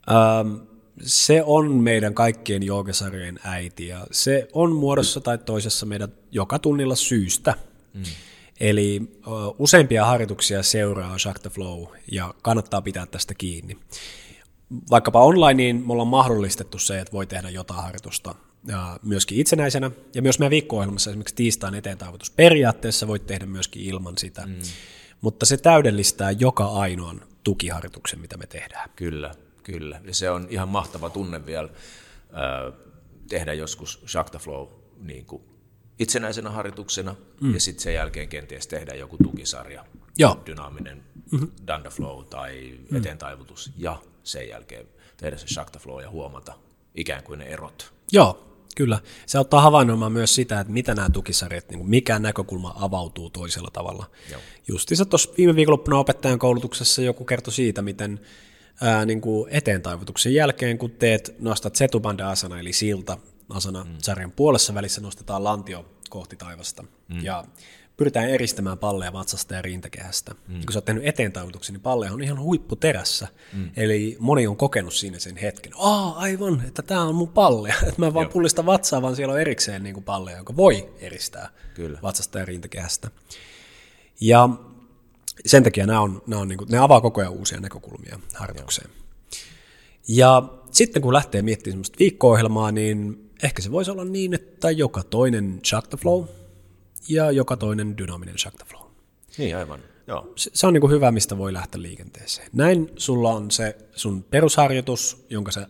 Ähm, 0.10 0.56
se 1.02 1.44
on 1.46 1.72
meidän 1.72 2.14
kaikkien 2.14 2.64
joogasarjojen 2.64 3.40
äiti 3.44 3.88
ja 3.88 4.08
se 4.12 4.48
on 4.54 4.76
muodossa 4.76 5.22
tai 5.22 5.38
toisessa 5.38 5.86
meidän 5.86 6.10
joka 6.32 6.60
tunnilla 6.60 6.96
syystä. 6.96 7.54
Mm. 7.94 8.04
Eli 8.60 9.02
uh, 9.28 9.56
useampia 9.60 10.06
harjoituksia 10.06 10.64
seuraa 10.64 11.18
Shakta 11.18 11.50
Flow 11.50 11.84
ja 12.12 12.34
kannattaa 12.42 12.82
pitää 12.82 13.06
tästä 13.06 13.34
kiinni. 13.34 13.78
Vaikkapa 14.90 15.24
online, 15.24 15.54
niin 15.54 15.84
me 15.88 15.94
ollaan 15.94 16.08
mahdollistettu 16.08 16.80
se, 16.80 17.00
että 17.00 17.14
voi 17.14 17.28
tehdä 17.28 17.50
jotain 17.50 17.84
harjoitusta 17.84 18.36
ja 18.68 19.00
myöskin 19.04 19.38
itsenäisenä. 19.38 19.92
Ja 20.16 20.22
myös 20.22 20.40
meidän 20.40 20.52
viikko-ohjelmassa 20.52 21.10
esimerkiksi 21.10 21.36
tiistain 21.36 21.76
eteentaivutus 21.76 22.32
periaatteessa 22.32 23.08
voit 23.08 23.26
tehdä 23.26 23.46
myöskin 23.46 23.84
ilman 23.84 24.18
sitä. 24.18 24.46
Mm. 24.46 24.56
Mutta 25.22 25.46
se 25.46 25.58
täydellistää 25.58 26.32
joka 26.32 26.66
ainoan 26.66 27.22
tukiharjoituksen, 27.44 28.20
mitä 28.20 28.38
me 28.38 28.48
tehdään. 28.48 28.90
Kyllä, 28.96 29.36
kyllä. 29.64 30.02
Ja 30.04 30.16
se 30.16 30.30
on 30.30 30.48
ihan 30.50 30.70
mahtava 30.70 31.10
tunne 31.10 31.46
vielä 31.46 31.70
äh, 31.70 32.74
tehdä 33.30 33.54
joskus 33.54 34.04
Shakta 34.08 34.40
Flow 34.40 34.68
niin 35.00 35.26
kuin 35.26 35.44
itsenäisenä 36.00 36.50
harjoituksena 36.50 37.16
mm. 37.42 37.54
ja 37.54 37.60
sitten 37.60 37.84
sen 37.84 37.94
jälkeen 37.94 38.30
kenties 38.30 38.68
tehdä 38.68 38.94
joku 38.94 39.18
tukisarja, 39.24 39.86
Joo. 40.18 40.42
dynaaminen 40.46 41.04
mm-hmm. 41.32 41.52
Danda 41.68 41.90
Flow 41.90 42.26
tai 42.26 42.80
mm. 42.90 42.98
eteentaivutus 42.98 43.72
ja 43.78 44.02
sen 44.28 44.50
jälkeen 44.50 44.88
tehdä 45.18 45.38
se 45.38 45.48
Shakta 45.48 45.80
Flow 45.80 46.02
ja 46.02 46.10
huomata 46.10 46.54
ikään 46.96 47.24
kuin 47.24 47.40
ne 47.40 47.46
erot. 47.46 47.94
Joo, 48.12 48.46
kyllä. 48.76 49.00
Se 49.26 49.40
ottaa 49.40 49.62
havainnoimaan 49.62 50.12
myös 50.12 50.36
sitä, 50.36 50.60
että 50.60 50.74
mitä 50.74 50.96
nämä 50.96 51.10
tukisarjat, 51.10 51.70
niin 51.70 51.90
mikä 51.90 52.20
näkökulma 52.20 52.76
avautuu 52.80 53.30
toisella 53.30 53.70
tavalla. 53.74 54.06
Joo. 54.32 54.42
Justiinsa 54.68 55.06
tuossa 55.06 55.34
viime 55.38 55.56
viikonloppuna 55.56 55.98
opettajan 55.98 56.40
koulutuksessa 56.40 57.02
joku 57.02 57.26
kertoi 57.26 57.54
siitä, 57.54 57.82
miten 57.82 58.20
ää, 58.82 59.06
niin 59.06 59.22
kuin 59.22 59.50
eteentaivutuksen 59.52 60.34
jälkeen, 60.34 60.78
kun 60.78 60.92
teet, 60.92 61.36
nostat 61.40 61.76
setubanda 61.76 62.30
asana, 62.30 62.60
eli 62.60 62.74
silta 62.74 63.18
asana 63.50 63.84
mm. 63.84 63.96
sarjan 63.98 64.32
puolessa 64.32 64.74
välissä 64.74 65.02
nostetaan 65.02 65.44
lantio 65.44 65.86
kohti 66.10 66.36
taivasta. 66.36 66.84
Mm. 66.84 67.24
Ja 67.24 67.44
pyritään 67.98 68.30
eristämään 68.30 68.78
palleja 68.78 69.14
vatsasta 69.14 69.54
ja 69.54 69.62
rintakehästä. 69.62 70.36
Mm. 70.48 70.54
kun 70.54 70.74
sä 70.74 70.78
oot 70.78 70.86
tehnyt 70.86 71.08
eteentaivutuksen, 71.08 71.74
niin 71.74 71.82
palleja 71.82 72.14
on 72.14 72.24
ihan 72.24 72.40
huipputerässä. 72.40 73.28
Mm. 73.54 73.70
Eli 73.78 74.18
moni 74.20 74.48
on 74.48 74.58
kokenut 74.58 74.94
siinä 74.94 75.20
sen 75.20 75.38
hetken, 75.38 75.74
aa 75.76 76.18
aivan, 76.18 76.64
että 76.68 76.82
tämä 76.82 77.04
on 77.04 77.16
mun 77.16 77.30
palle. 77.30 77.70
Että 77.88 77.94
mä 77.98 78.08
en 78.08 78.14
vaan 78.14 78.30
pullista 78.30 78.66
vatsaa, 78.66 79.02
vaan 79.02 79.16
siellä 79.16 79.34
on 79.34 79.42
erikseen 79.42 79.84
niin 79.84 79.94
kuin 79.94 80.04
palleja, 80.04 80.38
joka 80.38 80.56
voi 80.56 80.90
eristää 81.00 81.50
Kyllä. 81.74 82.00
vatsasta 82.04 82.40
ja 82.40 82.46
rintakehästä. 82.46 83.12
Ja 84.22 84.50
sen 85.46 85.64
takia 85.64 85.86
nämä, 85.86 86.02
on, 86.02 86.22
nämä 86.28 86.42
on 86.42 86.48
niin 86.48 86.58
kuin, 86.58 86.72
ne 86.72 86.78
avaa 86.78 87.02
koko 87.02 87.22
ajan 87.22 87.34
uusia 87.34 87.60
näkökulmia 87.60 88.20
harjoitukseen. 88.34 88.90
Joo. 88.90 89.06
Ja 90.08 90.44
sitten 90.72 91.02
kun 91.02 91.14
lähtee 91.14 91.42
miettimään 91.42 91.74
semmoista 91.74 92.00
viikko-ohjelmaa, 92.00 92.72
niin 92.72 93.30
ehkä 93.44 93.62
se 93.62 93.72
voisi 93.72 93.92
olla 93.92 94.06
niin, 94.06 94.34
että 94.34 94.72
joka 94.72 95.04
toinen 95.04 95.60
Shakta 95.66 95.98
Flow 95.98 96.24
ja 97.10 97.32
joka 97.32 97.58
toinen 97.58 97.98
dynaaminen 97.98 98.38
Shakta 98.38 98.66
Flow. 98.66 98.84
Niin, 99.38 99.58
aivan. 99.58 99.80
Joo. 100.08 100.34
Se, 100.36 100.52
se 100.54 100.68
on 100.68 100.74
niin 100.74 100.82
kuin 100.82 100.92
hyvä, 100.92 101.12
mistä 101.12 101.38
voi 101.38 101.54
lähteä 101.54 101.82
liikenteeseen. 101.82 102.50
Näin 102.54 102.92
sulla 102.96 103.30
on 103.30 103.52
se 103.52 103.78
sun 103.96 104.24
perusharjoitus, 104.24 105.26
jonka 105.30 105.52
sä 105.52 105.68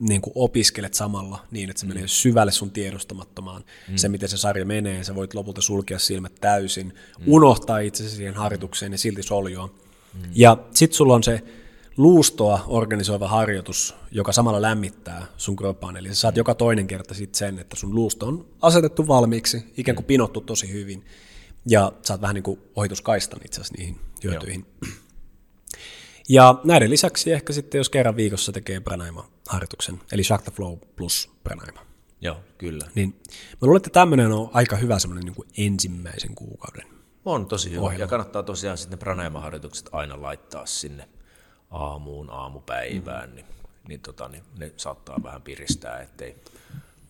niin 0.00 0.20
kuin 0.20 0.32
opiskelet 0.34 0.94
samalla 0.94 1.46
niin, 1.50 1.70
että 1.70 1.80
se 1.80 1.86
mm. 1.86 1.94
menee 1.94 2.08
syvälle 2.08 2.52
sun 2.52 2.70
tiedostamattomaan. 2.70 3.64
Mm. 3.88 3.96
Se, 3.96 4.08
miten 4.08 4.28
se 4.28 4.36
sarja 4.36 4.64
menee, 4.64 5.04
sä 5.04 5.14
voit 5.14 5.34
lopulta 5.34 5.60
sulkea 5.60 5.98
silmät 5.98 6.34
täysin, 6.40 6.86
mm. 6.86 7.24
unohtaa 7.26 7.78
itsesi 7.78 8.16
siihen 8.16 8.34
harjoitukseen 8.34 8.92
ja 8.92 8.98
silti 8.98 9.22
soljoa. 9.22 9.66
Mm. 9.66 10.20
Ja 10.34 10.58
sit 10.74 10.92
sulla 10.92 11.14
on 11.14 11.22
se 11.22 11.42
luustoa 11.96 12.64
organisoiva 12.66 13.28
harjoitus, 13.28 13.94
joka 14.10 14.32
samalla 14.32 14.62
lämmittää 14.62 15.26
sun 15.36 15.56
kroppaan. 15.56 15.96
Eli 15.96 16.08
sä 16.08 16.14
saat 16.14 16.36
joka 16.36 16.54
toinen 16.54 16.86
kerta 16.86 17.14
sit 17.14 17.34
sen, 17.34 17.58
että 17.58 17.76
sun 17.76 17.94
luusto 17.94 18.26
on 18.26 18.46
asetettu 18.62 19.08
valmiiksi, 19.08 19.72
ikään 19.76 19.96
kuin 19.96 20.04
mm. 20.04 20.06
pinottu 20.06 20.40
tosi 20.40 20.72
hyvin. 20.72 21.04
Ja 21.66 21.92
saat 22.02 22.20
vähän 22.20 22.34
niin 22.34 22.42
kuin 22.42 22.60
ohituskaistan 22.76 23.40
itse 23.44 23.60
asiassa 23.60 23.74
niihin 23.78 24.00
hyötyihin. 24.24 24.66
Joo. 24.82 24.92
Ja 26.28 26.60
näiden 26.64 26.90
lisäksi 26.90 27.32
ehkä 27.32 27.52
sitten, 27.52 27.78
jos 27.78 27.88
kerran 27.88 28.16
viikossa 28.16 28.52
tekee 28.52 28.80
pranayama-harjoituksen, 28.80 30.00
eli 30.12 30.24
Shakta 30.24 30.50
Flow 30.50 30.78
plus 30.96 31.30
pranayama. 31.44 31.80
Joo, 32.20 32.36
kyllä. 32.58 32.86
Niin 32.94 33.20
mä 33.52 33.56
luulen, 33.60 33.76
että 33.76 33.90
tämmöinen 33.90 34.32
on 34.32 34.50
aika 34.52 34.76
hyvä 34.76 34.98
semmoinen 34.98 35.24
niin 35.24 35.34
kuin 35.34 35.48
ensimmäisen 35.58 36.34
kuukauden. 36.34 36.86
On 37.24 37.46
tosi 37.46 37.70
hyvä. 37.70 37.80
Ohjelma. 37.82 38.02
Ja 38.02 38.08
kannattaa 38.08 38.42
tosiaan 38.42 38.78
sitten 38.78 38.98
pranayama-harjoitukset 38.98 39.88
aina 39.92 40.22
laittaa 40.22 40.66
sinne 40.66 41.08
aamuun, 41.70 42.30
aamupäivään, 42.30 43.28
mm. 43.28 43.34
niin, 43.34 43.46
niin, 43.88 44.00
tota, 44.00 44.28
niin 44.28 44.42
ne 44.58 44.72
saattaa 44.76 45.22
vähän 45.22 45.42
piristää, 45.42 46.00
ettei 46.00 46.36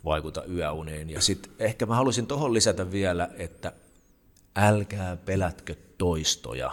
vaikuta 0.05 0.45
yöuneen. 0.45 1.11
Ja 1.11 1.21
sitten 1.21 1.53
ehkä 1.59 1.87
mä 1.87 1.95
haluaisin 1.95 2.27
tuohon 2.27 2.55
lisätä 2.55 2.91
vielä, 2.91 3.31
että 3.37 3.73
älkää 4.57 5.17
pelätkö 5.17 5.75
toistoja. 5.99 6.73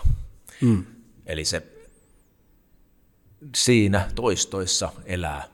Mm. 0.61 0.85
Eli 1.25 1.45
se 1.45 1.67
siinä 3.55 4.09
toistoissa 4.15 4.89
elää 5.05 5.47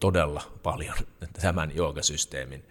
todella 0.00 0.42
paljon 0.62 0.96
tämän 1.40 1.76
joogasysteemin 1.76 2.64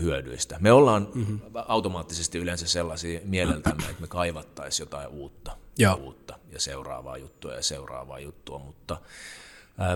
hyödyistä. 0.00 0.56
Me 0.60 0.72
ollaan 0.72 1.08
mm-hmm. 1.14 1.40
automaattisesti 1.68 2.38
yleensä 2.38 2.66
sellaisia 2.66 3.20
mieleltämme, 3.24 3.84
että 3.84 4.00
me 4.00 4.06
kaivattaisiin 4.06 4.84
jotain 4.84 5.08
uutta, 5.08 5.56
ja. 5.78 5.94
uutta 5.94 6.38
ja 6.52 6.60
seuraavaa 6.60 7.16
juttua 7.16 7.54
ja 7.54 7.62
seuraavaa 7.62 8.18
juttua, 8.18 8.58
mutta 8.58 9.00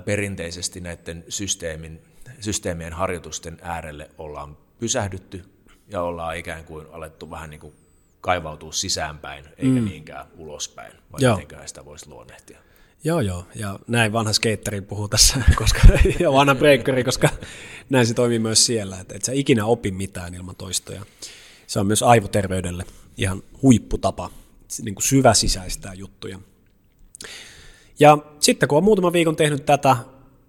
perinteisesti 0.04 0.80
näiden 0.80 1.24
systeemin, 1.28 2.02
systeemien 2.40 2.92
harjoitusten 2.92 3.58
äärelle 3.62 4.10
ollaan 4.18 4.56
pysähdytty 4.78 5.44
ja 5.88 6.02
ollaan 6.02 6.36
ikään 6.36 6.64
kuin 6.64 6.86
alettu 6.92 7.30
vähän 7.30 7.50
niin 7.50 7.60
kuin 7.60 7.74
kaivautua 8.20 8.72
sisäänpäin, 8.72 9.44
eikä 9.56 9.80
mm. 9.80 9.84
niinkään 9.84 10.26
ulospäin, 10.36 10.92
vai 11.12 11.30
mitenkään 11.30 11.68
sitä 11.68 11.84
voisi 11.84 12.08
luonnehtia. 12.08 12.58
Joo, 13.04 13.20
joo. 13.20 13.46
Ja 13.54 13.78
näin 13.86 14.12
vanha 14.12 14.32
skeitteri 14.32 14.80
puhuu 14.80 15.08
tässä, 15.08 15.40
koska, 15.58 15.80
ja 16.20 16.32
vanha 16.32 16.54
breakeri, 16.54 17.04
koska 17.04 17.28
näin 17.90 18.06
se 18.06 18.14
toimii 18.14 18.38
myös 18.38 18.66
siellä, 18.66 19.00
että 19.00 19.14
et 19.14 19.24
sä 19.24 19.32
ikinä 19.32 19.64
opi 19.64 19.90
mitään 19.90 20.34
ilman 20.34 20.56
toistoja. 20.56 21.02
Se 21.66 21.80
on 21.80 21.86
myös 21.86 22.02
aivoterveydelle 22.02 22.84
ihan 23.16 23.42
huipputapa 23.62 24.30
niin 24.82 24.94
kuin 24.94 25.04
syvä 25.04 25.34
sisäistää 25.34 25.94
juttuja. 25.94 26.38
Ja 28.00 28.18
sitten 28.40 28.68
kun 28.68 28.78
on 28.78 28.84
muutaman 28.84 29.12
viikon 29.12 29.36
tehnyt 29.36 29.66
tätä, 29.66 29.96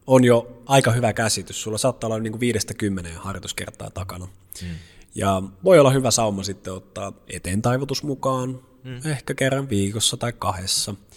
on 0.07 0.23
jo 0.23 0.61
aika 0.65 0.91
hyvä 0.91 1.13
käsitys. 1.13 1.61
Sulla 1.61 1.77
saattaa 1.77 2.07
olla 2.07 2.19
niin 2.19 2.33
kuin 2.33 2.39
viidestä 2.39 2.73
kymmeneen 2.73 3.17
harjoituskertaa 3.17 3.89
takana. 3.89 4.27
Hmm. 4.61 4.75
Ja 5.15 5.43
voi 5.63 5.79
olla 5.79 5.91
hyvä 5.91 6.11
sauma 6.11 6.43
sitten 6.43 6.73
ottaa 6.73 7.13
eteentaivutus 7.27 8.03
mukaan, 8.03 8.59
hmm. 8.83 9.11
ehkä 9.11 9.33
kerran 9.33 9.69
viikossa 9.69 10.17
tai 10.17 10.33
kahdessa– 10.33 10.95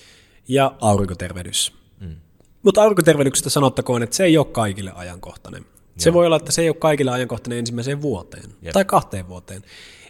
ja 0.50 0.74
aurinkotervehdys. 0.80 1.72
Mm. 2.00 2.16
Mutta 2.62 2.82
aurinkotervehdyksestä 2.82 3.50
sanottakoon, 3.50 4.02
että 4.02 4.16
se 4.16 4.24
ei 4.24 4.38
ole 4.38 4.46
kaikille 4.46 4.92
ajankohtainen. 4.94 5.66
Se 5.96 6.08
Joo. 6.08 6.14
voi 6.14 6.26
olla, 6.26 6.36
että 6.36 6.52
se 6.52 6.62
ei 6.62 6.68
ole 6.68 6.76
kaikille 6.76 7.10
ajankohtainen 7.10 7.58
ensimmäiseen 7.58 8.02
vuoteen 8.02 8.50
Jep. 8.62 8.72
tai 8.72 8.84
kahteen 8.84 9.28
vuoteen. 9.28 9.62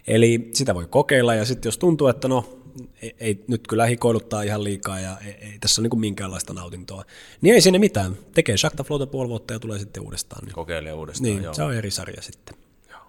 Eli 0.07 0.49
sitä 0.53 0.75
voi 0.75 0.87
kokeilla 0.89 1.35
ja 1.35 1.45
sitten 1.45 1.67
jos 1.67 1.77
tuntuu, 1.77 2.07
että 2.07 2.27
no 2.27 2.60
ei, 3.01 3.15
ei 3.19 3.43
nyt 3.47 3.67
kyllä 3.67 3.85
hikoiluttaa 3.85 4.41
ihan 4.41 4.63
liikaa 4.63 4.99
ja 4.99 5.17
ei, 5.25 5.31
ei 5.41 5.59
tässä 5.59 5.81
ole 5.81 5.89
niin 5.91 5.99
minkäänlaista 5.99 6.53
nautintoa, 6.53 7.05
niin 7.41 7.55
ei 7.55 7.61
sinne 7.61 7.79
mitään. 7.79 8.17
Tekee 8.33 8.57
Shakta 8.57 8.83
Flowta 8.83 9.07
puoli 9.07 9.29
vuotta 9.29 9.53
ja 9.53 9.59
tulee 9.59 9.79
sitten 9.79 10.03
uudestaan. 10.03 10.45
Niin. 10.45 10.53
Kokeilee 10.53 10.93
uudestaan, 10.93 11.23
niin, 11.23 11.43
joo. 11.43 11.53
se 11.53 11.63
on 11.63 11.73
eri 11.73 11.91
sarja 11.91 12.21
sitten. 12.21 12.55
Joo. 12.89 13.01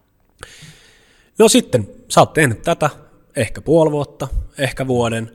No 1.38 1.48
sitten, 1.48 1.88
sä 2.08 2.20
oot 2.20 2.32
tehnyt 2.32 2.62
tätä 2.62 2.90
ehkä 3.36 3.60
puoli 3.60 3.90
vuotta, 3.90 4.28
ehkä 4.58 4.86
vuoden. 4.86 5.30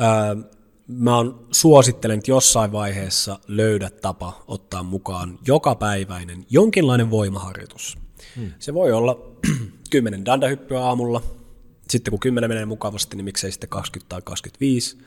Öö, 0.00 0.50
mä 0.88 1.18
on, 1.18 1.46
suosittelen, 1.50 2.18
että 2.18 2.30
jossain 2.30 2.72
vaiheessa 2.72 3.38
löydät 3.46 4.00
tapa 4.00 4.44
ottaa 4.48 4.82
mukaan 4.82 5.38
jokapäiväinen 5.46 6.44
jonkinlainen 6.50 7.10
voimaharjoitus. 7.10 7.98
Hmm. 8.36 8.52
Se 8.58 8.74
voi 8.74 8.92
olla 8.92 9.18
10 9.90 10.24
dandahyppyä 10.24 10.80
aamulla, 10.80 11.22
sitten 11.90 12.10
kun 12.10 12.20
10 12.20 12.50
menee 12.50 12.66
mukavasti, 12.66 13.16
niin 13.16 13.24
miksei 13.24 13.52
sitten 13.52 13.68
20 13.68 14.08
tai 14.08 14.22
25, 14.24 14.98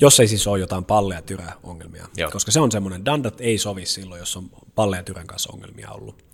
jos 0.00 0.20
ei 0.20 0.28
siis 0.28 0.46
ole 0.46 0.58
jotain 0.58 0.84
palle- 0.84 1.14
ja 1.14 1.22
tyrä-ongelmia. 1.22 2.08
Joo. 2.16 2.30
Koska 2.30 2.50
se 2.50 2.60
on 2.60 2.72
semmoinen, 2.72 3.04
dandat 3.04 3.40
ei 3.40 3.58
sovi 3.58 3.86
silloin, 3.86 4.18
jos 4.18 4.36
on 4.36 4.50
palle- 4.74 4.96
ja 4.96 5.02
tyrän 5.02 5.26
kanssa 5.26 5.50
ongelmia 5.52 5.90
ollut. 5.90 6.24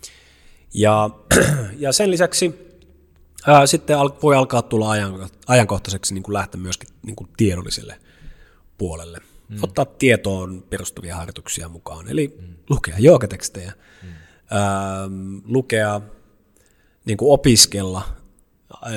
Ja, 0.75 1.11
ja 1.85 1.93
sen 1.93 2.11
lisäksi 2.11 2.55
ää, 3.47 3.67
sitten 3.67 3.99
al- 3.99 4.19
voi 4.23 4.37
alkaa 4.37 4.63
tulla 4.63 4.91
ajankohtaiseksi 5.47 6.15
niin 6.15 6.23
kuin 6.23 6.35
lähteä 6.35 6.61
myöskin 6.61 6.89
niin 7.07 7.17
kuin 7.17 7.29
tiedolliselle 7.37 8.01
puolelle. 8.79 9.19
Mm. 9.49 9.59
Ottaa 9.63 9.85
tietoon 9.85 10.65
perustuvia 10.71 11.17
harjoituksia 11.17 11.69
mukaan, 11.69 12.09
eli 12.09 12.37
mm. 12.41 12.55
lukea 12.71 12.95
joogatekstejä, 12.99 13.73
mm. 14.03 14.09
ähm, 14.09 15.39
lukea, 15.45 16.01
niin 17.05 17.17
kuin 17.17 17.33
opiskella 17.33 18.18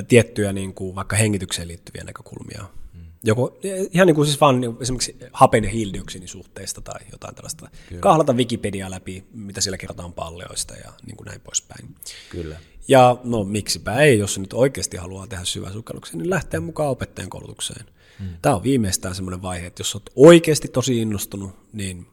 tiettyjä 0.07 0.53
niin 0.53 0.73
kuin 0.73 0.95
vaikka 0.95 1.15
hengitykseen 1.15 1.67
liittyviä 1.67 2.03
näkökulmia. 2.03 2.65
Mm. 2.93 3.01
Joko, 3.23 3.59
ihan 3.91 4.07
niin 4.07 4.15
kuin 4.15 4.25
siis 4.25 4.41
vaan 4.41 4.61
niin 4.61 4.77
esimerkiksi 4.81 5.17
hapen 5.33 5.63
ja 5.63 5.69
hiilidioksidin 5.69 6.27
suhteesta 6.27 6.81
tai 6.81 6.99
jotain 7.11 7.35
tällaista. 7.35 7.69
Kyllä. 7.89 8.01
Kahlata 8.01 8.33
Wikipedia 8.33 8.91
läpi, 8.91 9.23
mitä 9.33 9.61
siellä 9.61 9.77
kerrotaan 9.77 10.13
palleoista 10.13 10.75
ja 10.75 10.93
niin 11.05 11.17
kuin 11.17 11.25
näin 11.25 11.41
poispäin. 11.41 11.95
Kyllä. 12.29 12.57
Ja 12.87 13.17
no 13.23 13.43
miksipä 13.43 13.99
ei, 13.99 14.19
jos 14.19 14.39
nyt 14.39 14.53
oikeasti 14.53 14.97
haluaa 14.97 15.27
tehdä 15.27 15.45
syvää 15.45 15.71
sukelluksen, 15.71 16.17
niin 16.17 16.29
lähteä 16.29 16.59
mukaan 16.59 16.89
opettajan 16.89 17.29
koulutukseen. 17.29 17.85
Mm. 18.19 18.27
Tämä 18.41 18.55
on 18.55 18.63
viimeistään 18.63 19.15
semmoinen 19.15 19.41
vaihe, 19.41 19.67
että 19.67 19.81
jos 19.81 19.95
olet 19.95 20.09
oikeasti 20.15 20.67
tosi 20.67 21.01
innostunut, 21.01 21.55
niin 21.73 22.07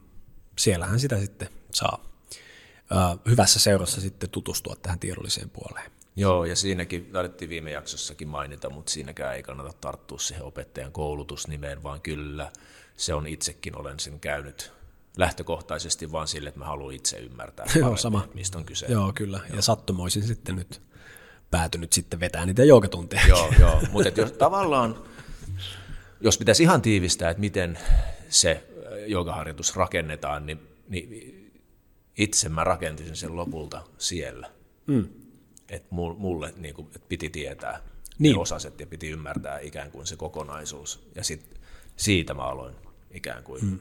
siellähän 0.59 1.01
sitä 1.01 1.21
sitten 1.21 1.49
saa 1.75 2.05
ö, 2.91 3.31
hyvässä 3.31 3.61
seurassa 3.61 4.01
sitten 4.01 4.31
tutustua 4.31 4.77
tähän 4.83 4.99
tiedolliseen 4.99 5.51
puoleen. 5.51 5.91
Joo, 6.19 6.45
ja 6.45 6.57
siinäkin 6.57 7.07
taidettiin 7.13 7.49
viime 7.49 7.71
jaksossakin 7.71 8.29
mainita, 8.29 8.71
mutta 8.71 8.93
siinäkään 8.93 9.37
ei 9.37 9.43
kannata 9.43 9.73
tarttua 9.81 10.19
siihen 10.19 10.45
opettajan 10.45 10.93
koulutusnimeen, 10.93 11.83
vaan 11.83 12.01
kyllä 12.01 12.53
se 12.97 13.15
on 13.15 13.27
itsekin, 13.27 13.79
olen 13.79 14.01
sen 14.01 14.21
käynyt 14.21 14.73
lähtökohtaisesti 15.17 16.13
vaan 16.13 16.29
sille, 16.29 16.49
että 16.49 16.59
mä 16.59 16.67
haluan 16.67 16.95
itse 16.95 17.19
ymmärtää, 17.19 17.67
Joo, 17.81 17.97
sama. 17.97 18.29
mistä 18.35 18.59
on 18.59 18.65
kyse. 18.65 18.87
Joo, 18.89 19.13
kyllä. 19.15 19.41
Joo. 19.49 19.57
Ja 19.57 19.63
sattumoisin 19.63 20.23
sitten 20.23 20.57
nyt 20.57 20.81
päätynyt 21.51 21.93
sitten 21.93 22.21
vetää 22.21 22.47
niitä 22.47 22.65
joogatunteja. 22.65 23.27
Joo, 23.27 23.53
joo. 23.61 23.83
mutta 23.93 24.21
jos 24.21 24.33
tavallaan, 24.33 25.05
jos 26.21 26.39
pitäisi 26.39 26.63
ihan 26.63 26.83
tiivistää, 26.83 27.31
että 27.31 27.41
miten 27.41 27.79
se 28.29 28.65
joogaharjoitus 29.07 29.77
rakennetaan, 29.77 30.47
niin, 30.47 30.61
niin 30.89 31.35
itse 32.19 32.49
mä 32.49 32.65
rakentin 32.65 33.17
sen 33.17 33.37
lopulta 33.37 33.83
siellä. 33.99 34.51
Mm. 34.87 35.09
Että 35.71 35.89
mulle 35.95 36.55
niin 36.57 36.75
kuin, 36.75 36.87
että 36.87 37.09
piti 37.09 37.31
tietää 37.31 37.81
niin. 38.19 38.33
ne 38.33 38.41
osaset 38.41 38.81
ja 38.81 38.87
piti 38.87 39.09
ymmärtää 39.09 39.59
ikään 39.59 39.91
kuin 39.91 40.07
se 40.07 40.17
kokonaisuus. 40.17 41.09
Ja 41.15 41.25
sit, 41.25 41.61
siitä 41.97 42.35
mä 42.35 42.43
aloin 42.43 42.75
ikään 43.11 43.43
kuin 43.43 43.65
mm. 43.65 43.79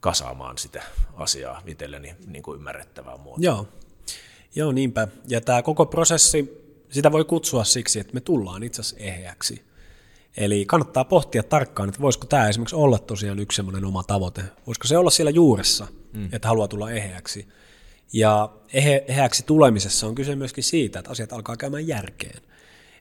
kasaamaan 0.00 0.58
sitä 0.58 0.82
asiaa 1.14 1.62
itselleni 1.66 2.14
niin 2.26 2.42
kuin 2.42 2.56
ymmärrettävää 2.56 3.16
muotoa. 3.16 3.44
Joo. 3.44 3.68
Joo, 4.54 4.72
niinpä. 4.72 5.08
Ja 5.28 5.40
tämä 5.40 5.62
koko 5.62 5.86
prosessi, 5.86 6.62
sitä 6.90 7.12
voi 7.12 7.24
kutsua 7.24 7.64
siksi, 7.64 8.00
että 8.00 8.14
me 8.14 8.20
tullaan 8.20 8.62
itse 8.62 8.80
asiassa 8.80 9.04
eheäksi. 9.04 9.64
Eli 10.36 10.64
kannattaa 10.66 11.04
pohtia 11.04 11.42
tarkkaan, 11.42 11.88
että 11.88 12.00
voisiko 12.00 12.26
tämä 12.26 12.48
esimerkiksi 12.48 12.76
olla 12.76 12.98
tosiaan 12.98 13.38
yksi 13.38 13.56
semmoinen 13.56 13.84
oma 13.84 14.02
tavoite. 14.02 14.42
Voisiko 14.66 14.86
se 14.86 14.98
olla 14.98 15.10
siellä 15.10 15.30
juuressa, 15.30 15.86
mm. 16.12 16.28
että 16.32 16.48
haluaa 16.48 16.68
tulla 16.68 16.90
eheäksi. 16.90 17.48
Ja 18.12 18.52
ehe, 18.72 19.04
eheäksi 19.08 19.42
tulemisessa 19.46 20.06
on 20.06 20.14
kyse 20.14 20.36
myöskin 20.36 20.64
siitä, 20.64 20.98
että 20.98 21.10
asiat 21.10 21.32
alkaa 21.32 21.56
käymään 21.56 21.86
järkeen. 21.86 22.42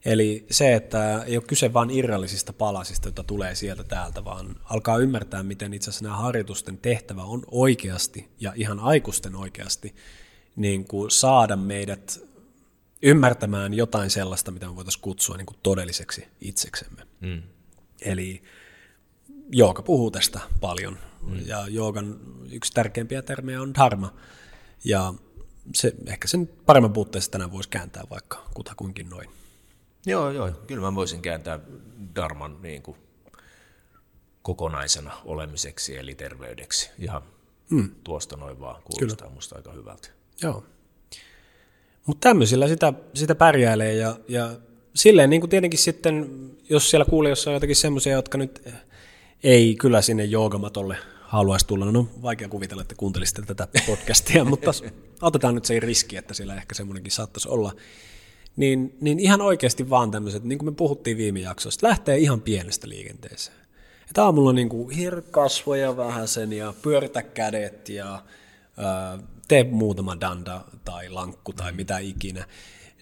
Eli 0.05 0.45
se, 0.51 0.73
että 0.73 1.23
ei 1.23 1.37
ole 1.37 1.43
kyse 1.47 1.73
vain 1.73 1.89
irrallisista 1.89 2.53
palasista, 2.53 3.07
joita 3.07 3.23
tulee 3.23 3.55
sieltä 3.55 3.83
täältä, 3.83 4.25
vaan 4.25 4.55
alkaa 4.63 4.97
ymmärtää, 4.97 5.43
miten 5.43 5.73
itse 5.73 5.89
asiassa 5.89 6.05
nämä 6.05 6.17
harjoitusten 6.17 6.77
tehtävä 6.77 7.23
on 7.23 7.43
oikeasti 7.51 8.29
ja 8.39 8.53
ihan 8.55 8.79
aikuisten 8.79 9.35
oikeasti 9.35 9.95
niin 10.55 10.85
kuin 10.85 11.11
saada 11.11 11.55
meidät 11.55 12.19
ymmärtämään 13.01 13.73
jotain 13.73 14.09
sellaista, 14.09 14.51
mitä 14.51 14.67
me 14.67 14.75
voitaisiin 14.75 15.01
kutsua 15.01 15.37
niin 15.37 15.45
kuin 15.45 15.57
todelliseksi 15.63 16.27
itseksemme. 16.41 17.07
Mm. 17.19 17.41
Eli 18.01 18.41
jooga 19.51 19.81
puhuu 19.81 20.11
tästä 20.11 20.39
paljon, 20.61 20.97
mm. 21.21 21.39
ja 21.45 21.67
joogan 21.67 22.19
yksi 22.51 22.73
tärkeimpiä 22.73 23.21
termejä 23.21 23.61
on 23.61 23.73
dharma, 23.73 24.13
ja 24.83 25.13
se, 25.75 25.93
ehkä 26.07 26.27
sen 26.27 26.49
paremman 26.65 26.93
puutteessa 26.93 27.31
tänään 27.31 27.51
voisi 27.51 27.69
kääntää 27.69 28.03
vaikka 28.09 28.45
kutakuinkin 28.53 29.09
noin. 29.09 29.29
Joo, 30.05 30.31
joo, 30.31 30.51
kyllä 30.67 30.81
mä 30.81 30.95
voisin 30.95 31.21
kääntää 31.21 31.59
dharman 32.15 32.61
niin 32.61 32.81
kuin 32.81 32.97
kokonaisena 34.41 35.17
olemiseksi, 35.25 35.97
eli 35.97 36.15
terveydeksi. 36.15 36.89
Ihan 36.99 37.21
mm. 37.69 37.89
tuosta 38.03 38.37
noin 38.37 38.59
vaan 38.59 38.81
kuulostaa 38.83 39.27
kyllä. 39.27 39.35
musta 39.35 39.55
aika 39.55 39.71
hyvältä. 39.71 40.09
Joo. 40.41 40.63
Mutta 42.05 42.29
tämmöisillä 42.29 42.67
sitä, 42.67 42.93
sitä 43.13 43.35
pärjäilee 43.35 43.93
ja, 43.93 44.19
ja 44.27 44.51
silleen 44.95 45.29
niin 45.29 45.41
kuin 45.41 45.49
tietenkin 45.49 45.79
sitten, 45.79 46.29
jos 46.69 46.89
siellä 46.89 47.05
kuulijoissa 47.05 47.49
on 47.49 47.53
jotakin 47.53 47.75
semmoisia, 47.75 48.13
jotka 48.13 48.37
nyt 48.37 48.63
ei 49.43 49.75
kyllä 49.75 50.01
sinne 50.01 50.25
joogamatolle 50.25 50.97
haluaisi 51.31 51.67
tulla, 51.67 51.91
no 51.91 52.07
vaikea 52.21 52.49
kuvitella, 52.49 52.81
että 52.81 52.95
kuuntelisitte 52.95 53.41
tätä 53.41 53.67
podcastia, 53.87 54.45
mutta 54.45 54.71
otetaan 55.21 55.55
nyt 55.55 55.65
se 55.65 55.79
riski, 55.79 56.17
että 56.17 56.33
siellä 56.33 56.55
ehkä 56.55 56.75
semmoinenkin 56.75 57.11
saattaisi 57.11 57.49
olla, 57.49 57.73
niin, 58.55 58.97
niin 59.01 59.19
ihan 59.19 59.41
oikeasti 59.41 59.89
vaan 59.89 60.11
tämmöiset, 60.11 60.43
niin 60.43 60.59
kuin 60.59 60.69
me 60.69 60.75
puhuttiin 60.75 61.17
viime 61.17 61.39
jaksossa, 61.39 61.87
lähtee 61.87 62.17
ihan 62.17 62.41
pienestä 62.41 62.89
liikenteeseen. 62.89 63.57
Että 64.09 64.23
aamulla 64.23 64.53
niin 64.53 64.69
kuin 64.69 64.89
hirkasvoja 64.89 65.97
vähän 65.97 66.27
sen 66.27 66.53
ja 66.53 66.73
pyöritä 66.81 67.21
kädet 67.21 67.89
ja 67.89 68.23
tee 69.47 69.63
muutama 69.63 70.21
danda 70.21 70.61
tai 70.85 71.09
lankku 71.09 71.53
tai 71.53 71.71
mitä 71.71 71.97
ikinä. 71.97 72.45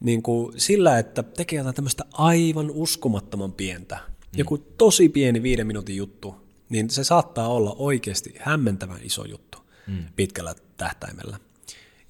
Niin 0.01 0.21
kuin 0.21 0.53
sillä, 0.59 0.99
että 0.99 1.23
tekee 1.23 1.57
jotain 1.57 1.75
tämmöistä 1.75 2.05
aivan 2.11 2.71
uskomattoman 2.71 3.51
pientä, 3.51 3.99
joku 4.37 4.57
tosi 4.57 5.09
pieni 5.09 5.43
viiden 5.43 5.67
minuutin 5.67 5.95
juttu, 5.95 6.48
niin 6.69 6.89
se 6.89 7.03
saattaa 7.03 7.47
olla 7.47 7.75
oikeasti 7.77 8.33
hämmentävän 8.39 8.99
iso 9.03 9.25
juttu 9.25 9.57
mm. 9.87 10.05
pitkällä 10.15 10.55
tähtäimellä. 10.77 11.37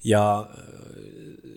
Ja 0.04 0.50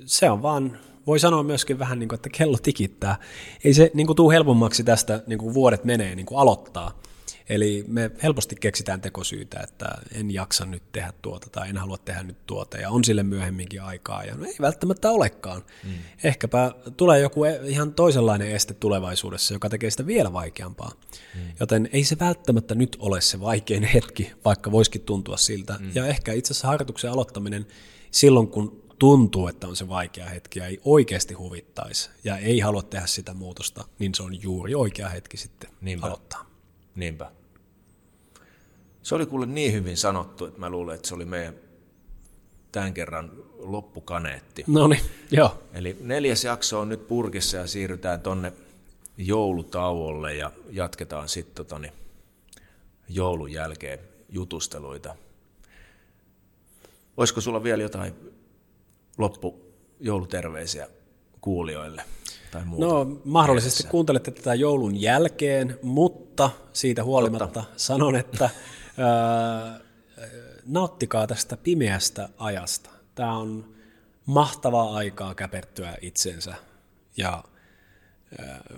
se 0.05 0.29
on 0.29 0.41
vaan, 0.41 0.77
voi 1.07 1.19
sanoa 1.19 1.43
myöskin 1.43 1.79
vähän 1.79 1.99
niin 1.99 2.09
kuin, 2.09 2.17
että 2.17 2.29
kello 2.29 2.57
tikittää. 2.57 3.15
Ei 3.63 3.73
se 3.73 3.91
niin 3.93 4.07
kuin, 4.07 4.15
tuu 4.15 4.31
helpommaksi 4.31 4.83
tästä, 4.83 5.23
niin 5.27 5.39
kuin 5.39 5.53
vuodet 5.53 5.83
menee, 5.83 6.15
niin 6.15 6.25
kuin 6.25 6.39
aloittaa. 6.39 6.99
Eli 7.49 7.85
me 7.87 8.11
helposti 8.23 8.55
keksitään 8.55 9.01
tekosyitä, 9.01 9.59
että 9.59 9.85
en 10.11 10.31
jaksa 10.31 10.65
nyt 10.65 10.83
tehdä 10.91 11.13
tuota 11.21 11.47
tai 11.49 11.69
en 11.69 11.77
halua 11.77 11.97
tehdä 11.97 12.23
nyt 12.23 12.45
tuota 12.45 12.77
ja 12.77 12.89
on 12.89 13.03
sille 13.03 13.23
myöhemminkin 13.23 13.81
aikaa 13.81 14.23
ja 14.23 14.35
no 14.35 14.45
ei 14.45 14.55
välttämättä 14.61 15.11
olekaan. 15.11 15.63
Mm. 15.83 15.91
Ehkäpä 16.23 16.71
tulee 16.97 17.19
joku 17.19 17.43
e- 17.43 17.59
ihan 17.63 17.93
toisenlainen 17.93 18.51
este 18.51 18.73
tulevaisuudessa, 18.73 19.53
joka 19.53 19.69
tekee 19.69 19.89
sitä 19.89 20.07
vielä 20.07 20.33
vaikeampaa. 20.33 20.91
Mm. 21.35 21.41
Joten 21.59 21.89
ei 21.93 22.03
se 22.03 22.19
välttämättä 22.19 22.75
nyt 22.75 22.97
ole 22.99 23.21
se 23.21 23.39
vaikein 23.39 23.83
hetki, 23.83 24.31
vaikka 24.45 24.71
voisikin 24.71 25.01
tuntua 25.01 25.37
siltä. 25.37 25.77
Mm. 25.79 25.91
Ja 25.95 26.07
ehkä 26.07 26.33
itse 26.33 26.53
asiassa 26.53 26.67
harjoituksen 26.67 27.11
aloittaminen 27.11 27.67
silloin, 28.11 28.47
kun 28.47 28.83
tuntuu, 28.99 29.47
että 29.47 29.67
on 29.67 29.75
se 29.75 29.89
vaikea 29.89 30.29
hetki 30.29 30.59
ja 30.59 30.65
ei 30.65 30.79
oikeasti 30.85 31.33
huvittaisi 31.33 32.09
ja 32.23 32.37
ei 32.37 32.59
halua 32.59 32.81
tehdä 32.81 33.05
sitä 33.05 33.33
muutosta, 33.33 33.85
niin 33.99 34.15
se 34.15 34.23
on 34.23 34.41
juuri 34.41 34.75
oikea 34.75 35.09
hetki 35.09 35.37
sitten 35.37 35.69
Niinpä. 35.81 36.07
aloittaa. 36.07 36.52
Niinpä. 36.95 37.31
Se 39.01 39.15
oli 39.15 39.25
kuule 39.25 39.45
niin 39.45 39.73
hyvin 39.73 39.97
sanottu, 39.97 40.45
että 40.45 40.59
mä 40.59 40.69
luulen, 40.69 40.95
että 40.95 41.07
se 41.07 41.15
oli 41.15 41.25
meidän 41.25 41.55
tämän 42.71 42.93
kerran 42.93 43.31
loppukaneetti. 43.57 44.63
No 44.67 44.87
niin, 44.87 45.01
joo. 45.31 45.63
Eli 45.73 45.97
neljäs 46.01 46.43
jakso 46.43 46.79
on 46.79 46.89
nyt 46.89 47.07
purkissa 47.07 47.57
ja 47.57 47.67
siirrytään 47.67 48.21
tonne 48.21 48.53
joulutauolle 49.17 50.35
ja 50.35 50.51
jatketaan 50.69 51.29
sitten 51.29 51.55
tota, 51.55 51.79
niin 51.79 51.93
joulun 53.09 53.51
jälkeen 53.51 53.99
jutusteluita. 54.29 55.15
Olisiko 57.17 57.41
sulla 57.41 57.63
vielä 57.63 57.83
jotain 57.83 58.13
loppu 59.17 59.73
jouluterveisiä 59.99 60.87
kuulijoille? 61.41 62.03
Tai 62.53 62.65
muuta? 62.65 62.85
No 62.85 63.05
mahdollisesti 63.25 63.77
mielessä. 63.77 63.91
kuuntelette 63.91 64.31
tätä 64.31 64.55
joulun 64.55 65.01
jälkeen, 65.01 65.79
mutta 65.81 66.49
siitä 66.73 67.03
huolimatta 67.03 67.45
Totta. 67.45 67.63
sanon, 67.77 68.15
että 68.15 68.49
nauttikaa 70.65 71.27
tästä 71.27 71.57
pimeästä 71.57 72.29
ajasta. 72.37 72.89
Tämä 73.15 73.37
on 73.37 73.73
mahtavaa 74.25 74.95
aikaa 74.95 75.35
käpertyä 75.35 75.97
itsensä 76.01 76.55
ja 77.17 77.43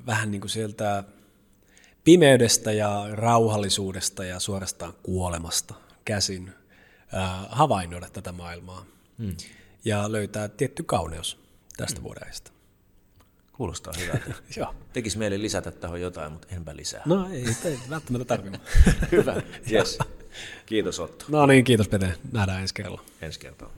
vähän 0.06 0.32
niin 0.32 0.42
kuin 0.42 0.52
sieltä 0.52 1.04
pimeydestä 2.04 2.72
ja 2.72 3.06
rauhallisuudesta 3.12 4.24
ja 4.26 4.40
suorastaan 4.40 4.94
kuolemasta 5.04 5.74
käsin 6.06 6.54
havainnoida 7.50 8.10
tätä 8.10 8.32
maailmaa 8.32 8.86
hmm. 9.18 9.36
ja 9.86 10.12
löytää 10.12 10.48
tietty 10.48 10.84
kauneus 10.84 11.40
tästä 11.78 12.00
hmm. 12.00 12.04
vuoden 12.04 12.24
ajasta. 12.24 12.55
Kuulostaa 13.58 13.94
hyvältä. 14.00 14.34
Joo. 14.58 14.76
Tekisi 14.94 15.18
meille 15.18 15.42
lisätä 15.42 15.72
tähän 15.72 16.02
jotain, 16.02 16.32
mutta 16.32 16.48
enpä 16.56 16.76
lisää. 16.76 17.02
No 17.06 17.30
ei, 17.32 17.46
ei 17.66 17.80
välttämättä 17.90 18.26
tarvitse. 18.26 18.60
Hyvä, 19.12 19.42
yes. 19.72 19.98
Kiitos 20.66 21.00
Otto. 21.00 21.26
No 21.28 21.46
niin, 21.46 21.64
kiitos 21.64 21.88
Pete. 21.88 22.14
Nähdään 22.32 22.62
ensi 22.62 22.74
kerralla. 22.74 23.02
Ensi 23.22 23.40
kertaa. 23.40 23.70